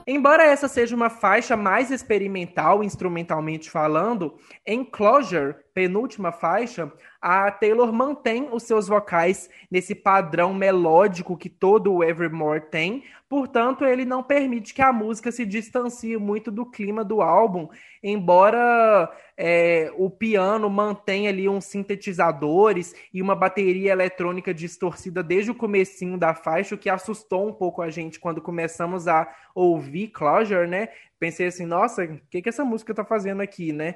Embora 0.06 0.44
essa 0.44 0.68
seja 0.68 0.94
uma 0.94 1.10
faixa 1.10 1.56
mais 1.56 1.90
experimental, 1.90 2.84
instrumentalmente 2.84 3.70
falando, 3.70 4.34
em 4.66 4.84
Closure, 4.84 5.54
penúltima 5.74 6.32
faixa, 6.32 6.92
a 7.20 7.50
Taylor 7.50 7.92
mantém 7.92 8.48
os 8.52 8.64
seus 8.64 8.88
vocais 8.88 9.48
nesse 9.70 9.94
padrão 9.94 10.52
melódico 10.52 11.36
que 11.36 11.48
todo 11.48 11.92
o 11.92 12.04
Evermore 12.04 12.60
tem, 12.70 13.04
portanto, 13.28 13.84
ele 13.84 14.04
não 14.04 14.22
permite 14.22 14.74
que 14.74 14.82
a 14.82 14.92
música 14.92 15.32
se 15.32 15.46
distancie 15.46 16.16
muito 16.16 16.50
do 16.50 16.66
clima 16.66 17.02
do 17.02 17.22
álbum, 17.22 17.68
embora 18.02 19.10
é, 19.36 19.90
o 19.96 20.10
piano 20.10 20.68
mantenha 20.68 21.30
ali 21.30 21.48
uns 21.48 21.64
sintetizadores 21.64 22.94
e 23.12 23.22
uma 23.22 23.34
bateria 23.34 23.92
eletrônica 23.92 24.52
distorcida 24.52 25.22
desde 25.22 25.50
o 25.50 25.54
comecinho 25.54 26.18
da 26.18 26.34
faixa, 26.34 26.74
o 26.74 26.78
que 26.78 26.90
assustou 26.90 27.48
um 27.48 27.52
pouco 27.52 27.80
a 27.80 27.88
gente 27.88 28.20
quando 28.20 28.42
começamos 28.42 29.08
a 29.08 29.26
ouvir 29.54 30.08
Closure, 30.08 30.68
né? 30.68 30.88
Pensei 31.18 31.46
assim, 31.46 31.64
nossa, 31.64 32.04
o 32.04 32.20
que, 32.28 32.42
que 32.42 32.48
essa 32.48 32.64
música 32.64 32.92
tá 32.92 33.04
fazendo 33.04 33.40
aqui, 33.40 33.72
né? 33.72 33.94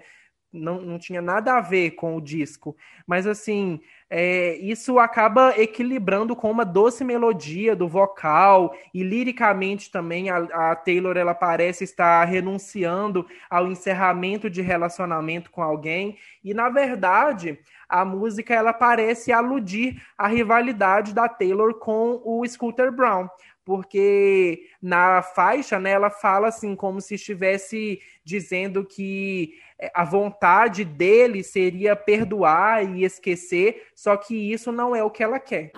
Não, 0.56 0.80
não 0.80 0.98
tinha 0.98 1.22
nada 1.22 1.54
a 1.54 1.60
ver 1.60 1.92
com 1.92 2.16
o 2.16 2.20
disco. 2.20 2.76
Mas 3.06 3.26
assim, 3.26 3.80
é, 4.08 4.56
isso 4.58 4.98
acaba 5.00 5.54
equilibrando 5.60 6.36
com 6.36 6.48
uma 6.48 6.64
doce 6.64 7.02
melodia 7.02 7.74
do 7.74 7.88
vocal 7.88 8.72
e 8.94 9.02
liricamente 9.02 9.90
também 9.90 10.30
a, 10.30 10.36
a, 10.36 10.76
Taylor 10.76 11.16
ela 11.16 11.34
parece 11.34 11.82
estar 11.82 12.24
renunciando 12.24 13.26
ao 13.50 13.66
encerramento 13.66 14.48
de 14.48 14.62
relacionamento 14.62 15.50
com 15.50 15.60
alguém 15.60 16.16
e 16.44 16.54
na 16.54 16.68
verdade 16.68 17.58
a 17.88 18.04
música 18.04 18.54
ela 18.54 18.72
parece 18.72 19.32
aludir 19.32 20.00
à 20.16 20.28
rivalidade 20.28 21.12
da 21.12 21.28
Taylor 21.28 21.74
com 21.74 22.20
o 22.24 22.46
Scooter 22.46 22.92
Brown 22.92 23.28
porque 23.66 24.60
na 24.80 25.22
faixa 25.22 25.76
né, 25.80 25.90
ela 25.90 26.08
fala 26.08 26.46
assim 26.46 26.76
como 26.76 27.00
se 27.00 27.16
estivesse 27.16 28.00
dizendo 28.24 28.84
que 28.84 29.54
é, 29.76 29.90
a 29.92 30.04
vontade 30.04 30.84
dele 30.84 31.42
seria 31.42 31.96
perdoar 31.96 32.84
e 32.84 33.02
esquecer, 33.02 33.88
só 33.92 34.16
que 34.16 34.52
isso 34.52 34.70
não 34.70 34.94
é 34.94 35.02
o 35.02 35.10
que 35.10 35.20
ela 35.20 35.40
quer. 35.40 35.72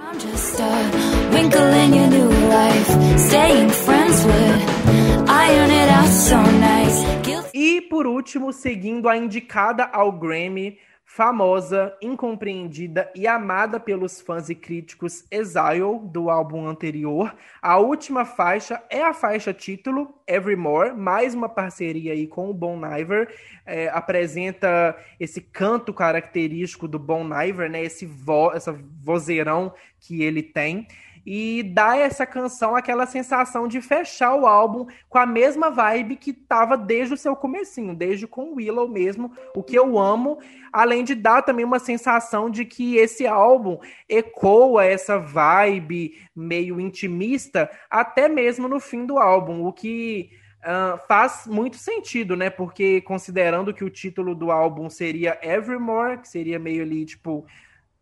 E 7.54 7.80
por 7.80 8.06
último, 8.06 8.52
seguindo 8.52 9.08
a 9.08 9.16
indicada 9.16 9.84
ao 9.84 10.12
Grammy, 10.12 10.78
famosa, 11.08 11.96
incompreendida 12.02 13.10
e 13.14 13.26
amada 13.26 13.80
pelos 13.80 14.20
fãs 14.20 14.50
e 14.50 14.54
críticos 14.54 15.24
Exile 15.30 16.00
do 16.04 16.28
álbum 16.28 16.68
anterior. 16.68 17.34
A 17.62 17.78
última 17.78 18.26
faixa 18.26 18.80
é 18.90 19.02
a 19.02 19.14
faixa 19.14 19.54
título 19.54 20.14
Evermore, 20.26 20.92
mais 20.92 21.34
uma 21.34 21.48
parceria 21.48 22.12
aí 22.12 22.26
com 22.26 22.50
o 22.50 22.54
Bon 22.54 22.78
Iver. 22.84 23.34
É, 23.64 23.88
apresenta 23.88 24.94
esse 25.18 25.40
canto 25.40 25.94
característico 25.94 26.86
do 26.86 26.98
Bon 26.98 27.26
Iver, 27.42 27.70
né? 27.70 27.82
Esse 27.82 28.04
vo, 28.04 28.52
essa 28.52 28.78
vozeirão 29.02 29.72
que 29.98 30.22
ele 30.22 30.42
tem 30.42 30.86
e 31.30 31.62
dá 31.62 31.94
essa 31.94 32.24
canção 32.24 32.74
aquela 32.74 33.04
sensação 33.04 33.68
de 33.68 33.82
fechar 33.82 34.34
o 34.34 34.46
álbum 34.46 34.86
com 35.10 35.18
a 35.18 35.26
mesma 35.26 35.68
vibe 35.68 36.16
que 36.16 36.32
tava 36.32 36.74
desde 36.74 37.12
o 37.12 37.18
seu 37.18 37.36
comecinho, 37.36 37.94
desde 37.94 38.26
com 38.26 38.54
Willow 38.54 38.88
mesmo, 38.88 39.30
o 39.54 39.62
que 39.62 39.76
eu 39.76 39.98
amo, 39.98 40.38
além 40.72 41.04
de 41.04 41.14
dar 41.14 41.42
também 41.42 41.66
uma 41.66 41.78
sensação 41.78 42.48
de 42.48 42.64
que 42.64 42.96
esse 42.96 43.26
álbum 43.26 43.78
ecoa 44.08 44.86
essa 44.86 45.18
vibe 45.18 46.18
meio 46.34 46.80
intimista 46.80 47.70
até 47.90 48.26
mesmo 48.26 48.66
no 48.66 48.80
fim 48.80 49.04
do 49.04 49.18
álbum, 49.18 49.66
o 49.66 49.70
que 49.70 50.30
uh, 50.64 50.96
faz 51.06 51.46
muito 51.46 51.76
sentido, 51.76 52.36
né? 52.36 52.48
Porque 52.48 53.02
considerando 53.02 53.74
que 53.74 53.84
o 53.84 53.90
título 53.90 54.34
do 54.34 54.50
álbum 54.50 54.88
seria 54.88 55.38
Evermore, 55.42 56.20
que 56.20 56.28
seria 56.28 56.58
meio 56.58 56.82
ali, 56.82 57.04
tipo, 57.04 57.44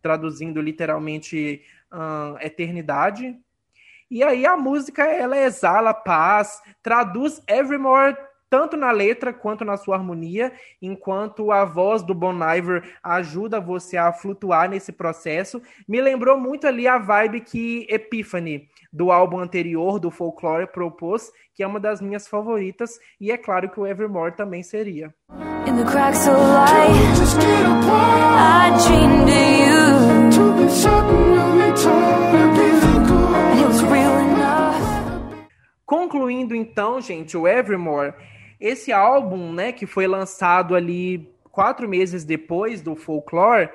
traduzindo 0.01 0.61
literalmente 0.61 1.61
uh, 1.91 2.37
eternidade. 2.41 3.35
E 4.09 4.23
aí 4.23 4.45
a 4.45 4.55
música 4.55 5.03
ela 5.03 5.37
exala 5.37 5.93
paz, 5.93 6.61
traduz 6.81 7.41
Evermore 7.47 8.15
tanto 8.49 8.77
na 8.77 8.91
letra 8.91 9.33
quanto 9.33 9.65
na 9.65 9.77
sua 9.77 9.95
harmonia, 9.95 10.51
enquanto 10.81 11.51
a 11.51 11.65
voz 11.65 12.01
do 12.01 12.13
Bon 12.13 12.33
Iver 12.33 12.83
ajuda 13.03 13.59
você 13.59 13.97
a 13.97 14.13
flutuar 14.13 14.69
nesse 14.69 14.91
processo. 14.91 15.61
Me 15.87 16.01
lembrou 16.01 16.37
muito 16.37 16.65
ali 16.65 16.87
a 16.87 16.97
vibe 16.97 17.41
que 17.41 17.85
Epiphany, 17.89 18.67
do 18.91 19.11
álbum 19.11 19.39
anterior, 19.39 19.99
do 19.99 20.09
Folklore, 20.09 20.67
propôs, 20.67 21.31
que 21.53 21.63
é 21.63 21.67
uma 21.67 21.79
das 21.79 22.01
minhas 22.01 22.27
favoritas, 22.27 22.99
e 23.19 23.31
é 23.31 23.37
claro 23.37 23.69
que 23.69 23.79
o 23.79 23.85
Evermore 23.85 24.35
também 24.35 24.63
seria. 24.63 25.13
In 25.67 25.75
the 25.75 25.83
cracks 25.83 26.25
of 26.27 26.37
light, 26.37 26.95
I 28.39 28.71
dreamed 28.87 29.29
of 30.39 31.01
you. 31.01 31.06
Concluindo 35.87 36.53
então, 36.53 36.99
gente, 36.99 37.37
o 37.37 37.47
Evermore, 37.47 38.13
esse 38.59 38.91
álbum, 38.91 39.53
né, 39.53 39.71
que 39.71 39.85
foi 39.85 40.05
lançado 40.05 40.75
ali 40.75 41.31
quatro 41.49 41.87
meses 41.87 42.25
depois 42.25 42.81
do 42.81 42.93
Folklore, 42.93 43.69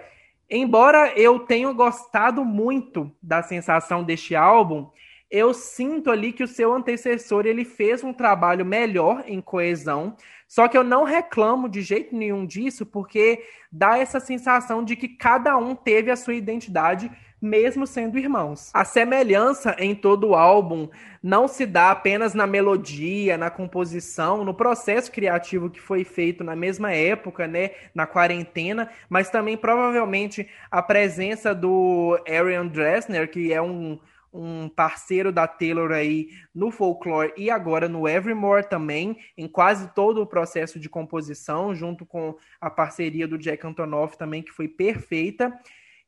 embora 0.49 1.19
eu 1.19 1.39
tenha 1.39 1.73
gostado 1.73 2.45
muito 2.45 3.11
da 3.23 3.43
sensação 3.43 4.05
deste 4.05 4.37
álbum, 4.37 4.91
eu 5.31 5.55
sinto 5.55 6.11
ali 6.11 6.35
que 6.35 6.43
o 6.43 6.47
seu 6.47 6.75
antecessor 6.75 7.47
ele 7.47 7.65
fez 7.65 8.05
um 8.05 8.13
trabalho 8.13 8.67
melhor 8.67 9.25
em 9.27 9.41
coesão, 9.41 10.15
só 10.47 10.69
que 10.69 10.77
eu 10.77 10.85
não 10.85 11.05
reclamo 11.05 11.67
de 11.67 11.81
jeito 11.81 12.15
nenhum 12.15 12.45
disso, 12.45 12.85
porque 12.85 13.43
dá 13.73 13.97
essa 13.97 14.21
sensação 14.21 14.85
de 14.85 14.97
que 14.97 15.09
cada 15.09 15.57
um 15.57 15.75
teve 15.75 16.11
a 16.11 16.17
sua 16.17 16.35
identidade 16.35 17.11
mesmo 17.43 17.89
sendo 17.89 18.17
irmãos. 18.17 18.71
A 18.73 18.85
semelhança 18.85 19.75
em 19.79 19.97
todo 19.97 20.29
o 20.29 20.35
álbum 20.37 20.89
não 21.21 21.49
se 21.49 21.67
dá 21.67 21.91
apenas 21.91 22.35
na 22.35 22.47
melodia, 22.47 23.37
na 23.37 23.51
composição, 23.51 24.45
no 24.45 24.55
processo 24.55 25.11
criativo 25.11 25.69
que 25.69 25.81
foi 25.81 26.05
feito 26.05 26.45
na 26.45 26.55
mesma 26.55 26.93
época, 26.93 27.49
né, 27.49 27.73
na 27.93 28.07
quarentena, 28.07 28.89
mas 29.09 29.29
também 29.29 29.57
provavelmente 29.57 30.49
a 30.71 30.81
presença 30.81 31.53
do 31.53 32.17
Arian 32.29 32.69
Dressner, 32.69 33.29
que 33.29 33.53
é 33.53 33.61
um 33.61 33.99
um 34.35 34.67
parceiro 34.67 35.31
da 35.31 35.47
Taylor 35.47 35.93
aí 35.93 36.31
no 36.55 36.71
folklore 36.71 37.35
e 37.37 37.51
agora 37.51 37.87
no 37.87 38.09
Evermore 38.09 38.67
também, 38.67 39.19
em 39.37 39.47
quase 39.47 39.93
todo 39.93 40.23
o 40.23 40.27
processo 40.27 40.81
de 40.81 40.89
composição, 40.89 41.75
junto 41.75 42.07
com 42.07 42.35
a 42.59 42.71
parceria 42.71 43.29
do 43.29 43.37
Jack 43.37 43.67
Antonoff 43.67 44.17
também, 44.17 44.43
que 44.43 44.51
foi 44.51 44.69
perfeita. 44.69 45.53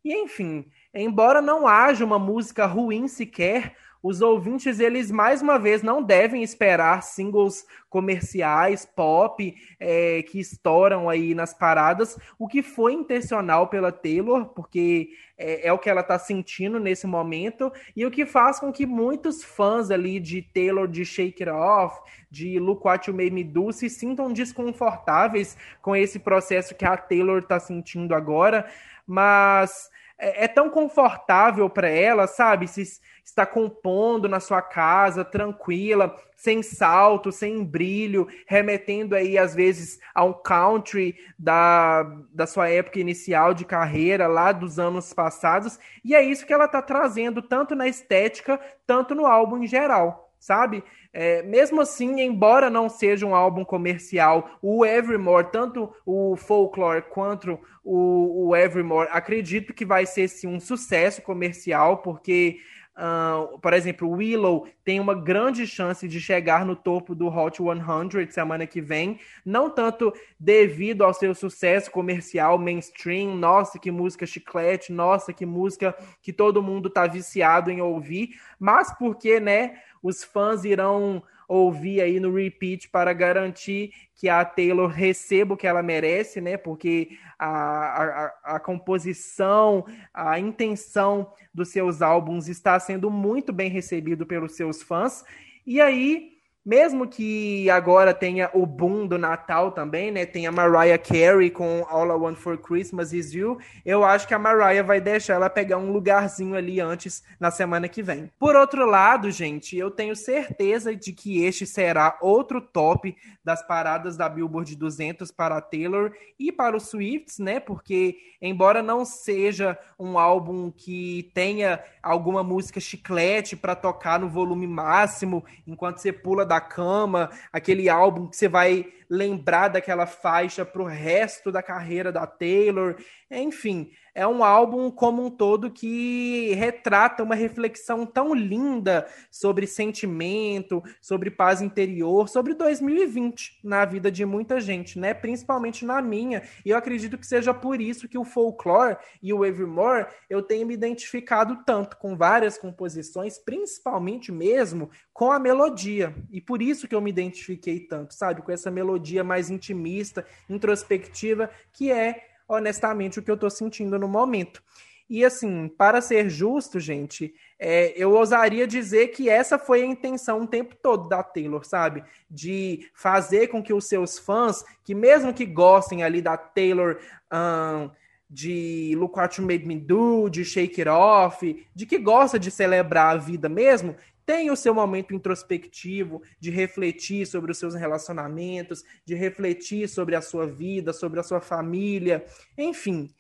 E 0.03 0.15
enfim, 0.15 0.65
embora 0.95 1.43
não 1.43 1.67
haja 1.67 2.05
uma 2.05 2.19
música 2.19 2.67
ruim 2.67 3.09
sequer, 3.09 3.75
os 4.05 4.21
ouvintes, 4.21 4.81
eles 4.81 5.11
mais 5.11 5.41
uma 5.41 5.59
vez 5.59 5.83
não 5.83 6.03
devem 6.03 6.43
esperar 6.43 7.03
singles 7.03 7.67
comerciais, 7.89 8.85
pop, 8.85 9.55
é, 9.81 10.23
que 10.25 10.39
estouram 10.39 11.09
aí 11.09 11.35
nas 11.35 11.55
paradas, 11.55 12.19
o 12.39 12.47
que 12.47 12.63
foi 12.63 12.93
intencional 12.93 13.69
pela 13.69 13.91
Taylor, 13.91 14.45
porque 14.51 15.09
é, 15.39 15.69
é 15.69 15.73
o 15.73 15.79
que 15.79 15.89
ela 15.89 16.03
está 16.03 16.19
sentindo 16.19 16.79
nesse 16.79 17.07
momento, 17.07 17.73
e 17.97 18.05
o 18.05 18.11
que 18.11 18.27
faz 18.27 18.61
com 18.61 18.71
que 18.71 18.85
muitos 18.85 19.43
fãs 19.43 19.91
ali 19.91 20.21
de 20.21 20.43
Taylor, 20.43 20.87
de 20.87 21.03
Shake 21.03 21.43
It 21.43 21.51
Off, 21.51 21.99
de 22.31 22.59
Look 22.59 22.87
What 22.87 23.09
You 23.09 23.17
Made 23.17 23.31
Me 23.31 23.43
Do, 23.43 23.73
se 23.73 23.89
sintam 23.89 24.31
desconfortáveis 24.35 25.57
com 25.81 25.97
esse 25.97 26.19
processo 26.19 26.75
que 26.75 26.85
a 26.85 26.95
Taylor 26.95 27.39
está 27.39 27.59
sentindo 27.59 28.15
agora, 28.15 28.71
mas 29.07 29.89
é, 30.19 30.45
é 30.45 30.49
tão 30.49 30.71
confortável 30.71 31.69
para 31.69 31.89
ela, 31.89 32.27
sabe? 32.27 32.69
Se 32.69 32.83
está 33.25 33.47
compondo 33.47 34.29
na 34.29 34.39
sua 34.39 34.61
casa, 34.61 35.25
tranquila, 35.25 36.15
sem 36.37 36.63
salto, 36.63 37.33
sem 37.33 37.65
brilho, 37.65 38.29
remetendo 38.47 39.15
aí 39.15 39.39
às 39.39 39.55
vezes 39.55 39.99
ao 40.15 40.35
country 40.35 41.17
da, 41.39 42.03
da 42.33 42.47
sua 42.47 42.69
época 42.69 43.01
inicial 43.01 43.55
de 43.55 43.65
carreira, 43.65 44.27
lá 44.27 44.53
dos 44.53 44.79
anos 44.79 45.13
passados. 45.13 45.79
E 46.05 46.15
é 46.15 46.23
isso 46.23 46.47
que 46.47 46.53
ela 46.53 46.67
está 46.67 46.83
trazendo, 46.83 47.41
tanto 47.41 47.75
na 47.75 47.89
estética, 47.89 48.61
tanto 48.87 49.15
no 49.15 49.27
álbum 49.27 49.63
em 49.63 49.67
geral, 49.67 50.24
sabe? 50.45 50.85
É, 51.11 51.43
mesmo 51.43 51.81
assim, 51.81 52.21
embora 52.21 52.69
não 52.69 52.87
seja 52.87 53.25
um 53.25 53.35
álbum 53.35 53.65
comercial, 53.65 54.59
o 54.61 54.85
Evermore, 54.85 55.49
tanto 55.51 55.91
o 56.05 56.37
Folklore 56.37 57.01
quanto 57.01 57.59
o, 57.83 58.49
o 58.49 58.55
Evermore, 58.57 59.09
acredito 59.11 59.73
que 59.73 59.87
vai 59.87 60.05
ser 60.05 60.29
sim 60.29 60.47
um 60.47 60.61
sucesso 60.61 61.23
comercial, 61.23 61.99
porque 61.99 62.59
Uh, 62.97 63.59
por 63.59 63.73
exemplo, 63.73 64.09
Willow 64.09 64.69
tem 64.85 65.01
uma 65.01 65.17
grande 65.17 65.67
chance 65.67 66.07
de 66.07 66.21
chegar 66.21 66.65
no 66.65 66.77
topo 66.77 67.13
do 67.13 67.27
Hot 67.27 67.59
100 67.59 68.31
semana 68.31 68.69
que 68.69 68.81
vem, 68.81 69.19
não 69.45 69.69
tanto 69.69 70.15
devido 70.39 71.03
ao 71.03 71.13
seu 71.13 71.35
sucesso 71.35 71.91
comercial 71.91 72.57
mainstream, 72.57 73.35
nossa 73.35 73.81
que 73.81 73.91
música 73.91 74.25
chiclete, 74.25 74.93
nossa 74.93 75.33
que 75.33 75.45
música 75.45 75.93
que 76.23 76.33
todo 76.33 76.63
mundo 76.63 76.89
tá 76.89 77.05
viciado 77.09 77.69
em 77.69 77.83
ouvir, 77.83 78.37
mas 78.61 78.97
porque, 78.97 79.41
né, 79.41 79.75
os 80.05 80.23
fãs 80.23 80.65
irão 80.65 81.23
ouvir 81.49 82.03
aí 82.03 82.21
no 82.21 82.35
repeat 82.35 82.91
para 82.91 83.13
garantir 83.15 83.91
que 84.15 84.29
a 84.29 84.45
Taylor 84.45 84.89
receba 84.89 85.55
o 85.55 85.57
que 85.57 85.67
ela 85.67 85.83
merece, 85.83 86.43
né? 86.43 86.59
Porque 86.59 87.19
a, 87.39 87.47
a, 87.47 88.57
a 88.57 88.61
composição, 88.61 89.87
a 90.13 90.39
intenção 90.39 91.33
dos 91.53 91.71
seus 91.71 92.03
álbuns 92.03 92.49
está 92.49 92.79
sendo 92.79 93.11
muito 93.11 93.51
bem 93.51 93.71
recebido 93.71 94.27
pelos 94.27 94.53
seus 94.53 94.83
fãs. 94.83 95.25
E 95.67 95.81
aí 95.81 96.34
mesmo 96.65 97.07
que 97.07 97.69
agora 97.69 98.15
tenha 98.15 98.49
o 98.55 98.65
boom 98.65 99.07
do 99.07 99.19
Natal 99.19 99.73
também, 99.73 100.11
né? 100.11 100.25
Tem 100.25 100.47
a 100.47 100.53
Mariah 100.53 100.99
Carey 100.99 101.51
com 101.51 101.85
All 101.89 102.07
I 102.07 102.19
Want 102.19 102.37
for 102.37 102.57
Christmas 102.57 103.13
Is 103.13 103.35
You. 103.35 103.59
Eu 103.85 104.03
acho 104.03 104.27
que 104.27 104.33
a 104.33 104.39
Mariah 104.39 104.83
vai 104.83 105.01
deixar 105.01 105.35
ela 105.35 105.51
pegar 105.51 105.77
um 105.77 105.93
lugarzinho 105.93 106.55
ali 106.55 106.81
antes 106.81 107.23
na 107.39 107.51
semana 107.51 107.89
que 107.89 108.03
vem. 108.03 108.31
Por 108.39 108.57
outro 108.57 108.87
lado, 108.87 109.31
gente, 109.31 109.77
eu 109.77 109.91
tenho 109.91 110.17
certeza 110.17 110.97
de 110.97 111.13
que 111.13 111.45
este 111.45 111.67
será 111.67 112.17
outro 112.21 112.61
top 112.61 113.15
das 113.45 113.67
paradas 113.67 114.17
da 114.17 114.29
Billboard 114.29 114.75
200 114.75 115.31
para 115.31 115.59
a 115.59 115.61
Taylor 115.61 116.13
e 116.39 116.51
para 116.51 116.77
os 116.77 116.89
Swifts, 116.89 117.39
né? 117.39 117.61
Porque 117.61 118.17
embora 118.41 118.83
não 118.83 119.05
seja 119.05 119.79
um 119.99 120.19
álbum 120.19 120.71
que 120.71 121.31
tenha 121.35 121.83
alguma 122.03 122.43
música 122.43 122.81
chiclete 122.81 123.57
para 123.57 123.75
tocar 123.75 124.19
no 124.19 124.29
volume 124.29 124.67
máximo 124.67 125.45
enquanto 125.67 125.99
você 125.99 126.13
pula 126.13 126.45
da 126.45 126.54
da 126.55 126.61
cama, 126.61 127.31
aquele 127.53 127.89
álbum 127.89 128.27
que 128.27 128.37
você 128.37 128.49
vai 128.49 128.87
lembrar 129.09 129.69
daquela 129.69 130.07
faixa 130.07 130.65
pro 130.65 130.85
resto 130.85 131.51
da 131.51 131.63
carreira 131.63 132.11
da 132.11 132.27
Taylor. 132.27 132.97
Enfim, 133.31 133.91
é 134.15 134.27
um 134.27 134.45
álbum 134.45 134.91
como 134.93 135.25
um 135.25 135.31
todo 135.31 135.71
que 135.71 136.53
retrata 136.55 137.23
uma 137.23 137.35
reflexão 137.35 138.07
tão 138.07 138.33
linda 138.33 139.07
sobre 139.29 139.67
sentimento, 139.67 140.83
sobre 141.01 141.31
paz 141.31 141.61
interior, 141.61 142.29
sobre 142.29 142.55
2020 142.55 143.59
na 143.65 143.85
vida 143.85 144.13
de 144.13 144.25
muita 144.25 144.61
gente, 144.61 145.01
né? 145.01 145.13
Principalmente 145.13 145.85
na 145.85 146.01
minha. 146.01 146.43
E 146.65 146.71
eu 146.71 146.77
acredito 146.77 147.19
que 147.19 147.27
seja 147.27 147.53
por 147.53 147.81
isso 147.81 148.09
que 148.09 148.17
o 148.17 148.25
Folklore 148.25 148.97
e 149.21 149.33
o 149.33 149.45
Evermore 149.45 150.07
eu 150.31 150.43
tenho 150.43 150.67
me 150.67 150.75
identificado 150.75 151.65
tanto 151.67 151.97
com 151.97 152.17
várias 152.17 152.57
composições, 152.57 153.37
principalmente 153.39 154.31
mesmo 154.31 154.91
com 155.13 155.33
a 155.33 155.41
melodia. 155.41 156.15
E 156.31 156.41
por 156.41 156.63
isso 156.63 156.87
que 156.87 156.95
eu 156.95 157.01
me 157.01 157.11
identifiquei 157.11 157.81
tanto, 157.81 158.15
sabe? 158.15 158.43
Com 158.43 158.53
essa 158.53 158.71
melodia 158.71 159.04
mais 159.25 159.51
intimista, 159.51 160.25
introspectiva, 160.49 161.51
que 161.73 161.91
é 161.91 162.27
honestamente 162.49 163.19
o 163.19 163.23
que 163.23 163.31
eu 163.31 163.35
estou 163.35 163.51
sentindo 163.51 163.99
no 163.99 164.09
momento. 164.09 164.63
E 165.09 165.25
assim, 165.25 165.69
para 165.69 166.01
ser 166.01 166.31
justo, 166.31 166.81
gente, 166.81 167.35
é, 167.59 167.93
eu 167.95 168.13
ousaria 168.13 168.67
dizer 168.67 169.09
que 169.09 169.29
essa 169.29 169.59
foi 169.59 169.83
a 169.83 169.87
intenção 169.87 170.43
o 170.43 170.47
tempo 170.47 170.75
todo 170.75 171.09
da 171.09 171.23
Taylor, 171.23 171.65
sabe? 171.65 172.03
De 172.31 172.89
fazer 172.95 173.49
com 173.49 173.63
que 173.63 173.73
os 173.73 173.87
seus 173.87 174.19
fãs, 174.19 174.65
que 174.83 174.95
mesmo 174.95 175.35
que 175.35 175.45
gostem 175.45 176.03
ali 176.03 176.23
da 176.23 176.37
Taylor. 176.37 176.99
Um, 177.33 177.91
de 178.35 178.95
Look 178.97 179.17
What 179.17 179.41
You 179.41 179.47
Made 179.47 179.65
Me 179.65 179.79
Do, 179.79 180.29
de 180.29 180.45
Shake 180.45 180.81
It 180.81 180.89
Off, 180.89 181.67
de 181.73 181.87
que 181.87 181.99
gosta 181.99 182.37
de 182.37 182.51
celebrar 182.51 183.15
a 183.15 183.19
vida 183.19 183.49
mesmo, 183.49 183.95
tem 184.27 184.51
o 184.51 184.57
seu 184.57 184.75
momento 184.75 185.15
introspectivo 185.15 186.23
de 186.41 186.51
refletir 186.51 187.27
sobre 187.27 187.53
os 187.53 187.59
seus 187.59 187.75
relacionamentos, 187.75 188.83
de 189.05 189.15
refletir 189.15 189.89
sobre 189.89 190.17
a 190.17 190.21
sua 190.21 190.47
vida, 190.47 190.93
sobre 190.93 191.21
a 191.21 191.23
sua 191.23 191.41
família, 191.41 192.25
enfim. 192.57 193.15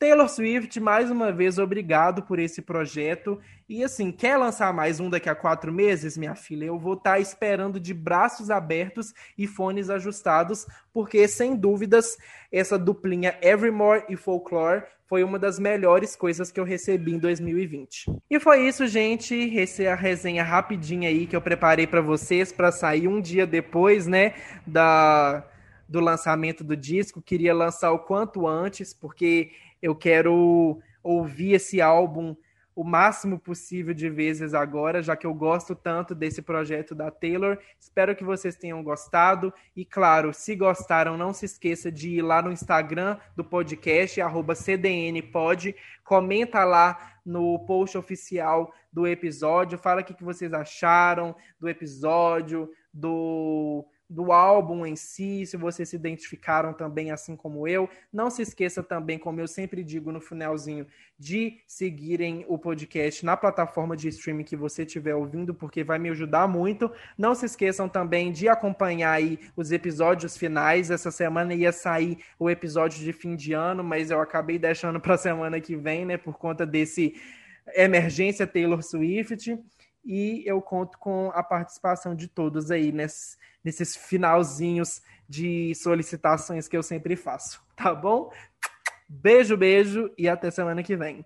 Taylor 0.00 0.30
Swift, 0.30 0.80
mais 0.80 1.10
uma 1.10 1.30
vez, 1.30 1.58
obrigado 1.58 2.22
por 2.22 2.38
esse 2.38 2.62
projeto. 2.62 3.38
E 3.68 3.84
assim, 3.84 4.10
quer 4.10 4.38
lançar 4.38 4.72
mais 4.72 4.98
um 4.98 5.10
daqui 5.10 5.28
a 5.28 5.34
quatro 5.34 5.70
meses, 5.70 6.16
minha 6.16 6.34
filha? 6.34 6.64
Eu 6.64 6.78
vou 6.78 6.94
estar 6.94 7.12
tá 7.12 7.20
esperando 7.20 7.78
de 7.78 7.92
braços 7.92 8.48
abertos 8.48 9.12
e 9.36 9.46
fones 9.46 9.90
ajustados, 9.90 10.66
porque 10.90 11.28
sem 11.28 11.54
dúvidas 11.54 12.16
essa 12.50 12.78
duplinha 12.78 13.38
Evermore 13.42 14.04
e 14.08 14.16
Folklore 14.16 14.84
foi 15.10 15.24
uma 15.24 15.40
das 15.40 15.58
melhores 15.58 16.14
coisas 16.14 16.52
que 16.52 16.60
eu 16.60 16.62
recebi 16.62 17.12
em 17.12 17.18
2020. 17.18 18.06
E 18.30 18.38
foi 18.38 18.68
isso, 18.68 18.86
gente. 18.86 19.58
Essa 19.58 19.82
é 19.82 19.88
a 19.88 19.96
resenha 19.96 20.44
rapidinha 20.44 21.08
aí 21.08 21.26
que 21.26 21.34
eu 21.34 21.40
preparei 21.40 21.84
para 21.84 22.00
vocês 22.00 22.52
para 22.52 22.70
sair 22.70 23.08
um 23.08 23.20
dia 23.20 23.44
depois, 23.44 24.06
né, 24.06 24.34
da 24.64 25.44
do 25.88 25.98
lançamento 25.98 26.62
do 26.62 26.76
disco. 26.76 27.20
Queria 27.20 27.52
lançar 27.52 27.90
o 27.90 27.98
quanto 27.98 28.46
antes, 28.46 28.94
porque 28.94 29.50
eu 29.82 29.96
quero 29.96 30.80
ouvir 31.02 31.54
esse 31.54 31.80
álbum 31.80 32.36
o 32.80 32.84
máximo 32.84 33.38
possível 33.38 33.92
de 33.92 34.08
vezes 34.08 34.54
agora, 34.54 35.02
já 35.02 35.14
que 35.14 35.26
eu 35.26 35.34
gosto 35.34 35.74
tanto 35.74 36.14
desse 36.14 36.40
projeto 36.40 36.94
da 36.94 37.10
Taylor. 37.10 37.58
Espero 37.78 38.16
que 38.16 38.24
vocês 38.24 38.56
tenham 38.56 38.82
gostado. 38.82 39.52
E 39.76 39.84
claro, 39.84 40.32
se 40.32 40.56
gostaram, 40.56 41.14
não 41.14 41.34
se 41.34 41.44
esqueça 41.44 41.92
de 41.92 42.08
ir 42.08 42.22
lá 42.22 42.40
no 42.40 42.50
Instagram 42.50 43.18
do 43.36 43.44
podcast, 43.44 44.18
CDNPod. 44.56 45.76
Comenta 46.02 46.64
lá 46.64 47.18
no 47.22 47.58
post 47.66 47.98
oficial 47.98 48.72
do 48.90 49.06
episódio. 49.06 49.76
Fala 49.76 50.00
o 50.00 50.04
que 50.04 50.24
vocês 50.24 50.54
acharam 50.54 51.36
do 51.60 51.68
episódio, 51.68 52.70
do 52.94 53.86
do 54.10 54.32
álbum 54.32 54.84
em 54.84 54.96
si, 54.96 55.46
se 55.46 55.56
vocês 55.56 55.88
se 55.88 55.94
identificaram 55.94 56.72
também 56.72 57.12
assim 57.12 57.36
como 57.36 57.68
eu. 57.68 57.88
Não 58.12 58.28
se 58.28 58.42
esqueça 58.42 58.82
também, 58.82 59.16
como 59.16 59.40
eu 59.40 59.46
sempre 59.46 59.84
digo 59.84 60.10
no 60.10 60.20
finalzinho, 60.20 60.84
de 61.16 61.60
seguirem 61.64 62.44
o 62.48 62.58
podcast 62.58 63.24
na 63.24 63.36
plataforma 63.36 63.96
de 63.96 64.08
streaming 64.08 64.42
que 64.42 64.56
você 64.56 64.82
estiver 64.82 65.14
ouvindo, 65.14 65.54
porque 65.54 65.84
vai 65.84 65.96
me 65.96 66.10
ajudar 66.10 66.48
muito. 66.48 66.90
Não 67.16 67.36
se 67.36 67.46
esqueçam 67.46 67.88
também 67.88 68.32
de 68.32 68.48
acompanhar 68.48 69.12
aí 69.12 69.38
os 69.54 69.70
episódios 69.70 70.36
finais. 70.36 70.90
Essa 70.90 71.12
semana 71.12 71.54
ia 71.54 71.70
sair 71.70 72.18
o 72.36 72.50
episódio 72.50 72.98
de 72.98 73.12
fim 73.12 73.36
de 73.36 73.52
ano, 73.52 73.84
mas 73.84 74.10
eu 74.10 74.20
acabei 74.20 74.58
deixando 74.58 74.98
para 74.98 75.14
a 75.14 75.18
semana 75.18 75.60
que 75.60 75.76
vem, 75.76 76.04
né, 76.04 76.16
por 76.16 76.36
conta 76.36 76.66
desse 76.66 77.14
emergência 77.76 78.44
Taylor 78.44 78.82
Swift 78.82 79.56
e 80.04 80.42
eu 80.46 80.60
conto 80.60 80.98
com 80.98 81.30
a 81.34 81.42
participação 81.42 82.14
de 82.14 82.26
todos 82.26 82.70
aí 82.70 82.90
nesse, 82.90 83.36
nesses 83.64 83.96
finalzinhos 83.96 85.02
de 85.28 85.74
solicitações 85.74 86.66
que 86.66 86.76
eu 86.76 86.82
sempre 86.82 87.16
faço, 87.16 87.62
tá 87.76 87.94
bom? 87.94 88.32
Beijo, 89.08 89.56
beijo 89.56 90.10
e 90.16 90.28
até 90.28 90.50
semana 90.50 90.82
que 90.82 90.96
vem. 90.96 91.24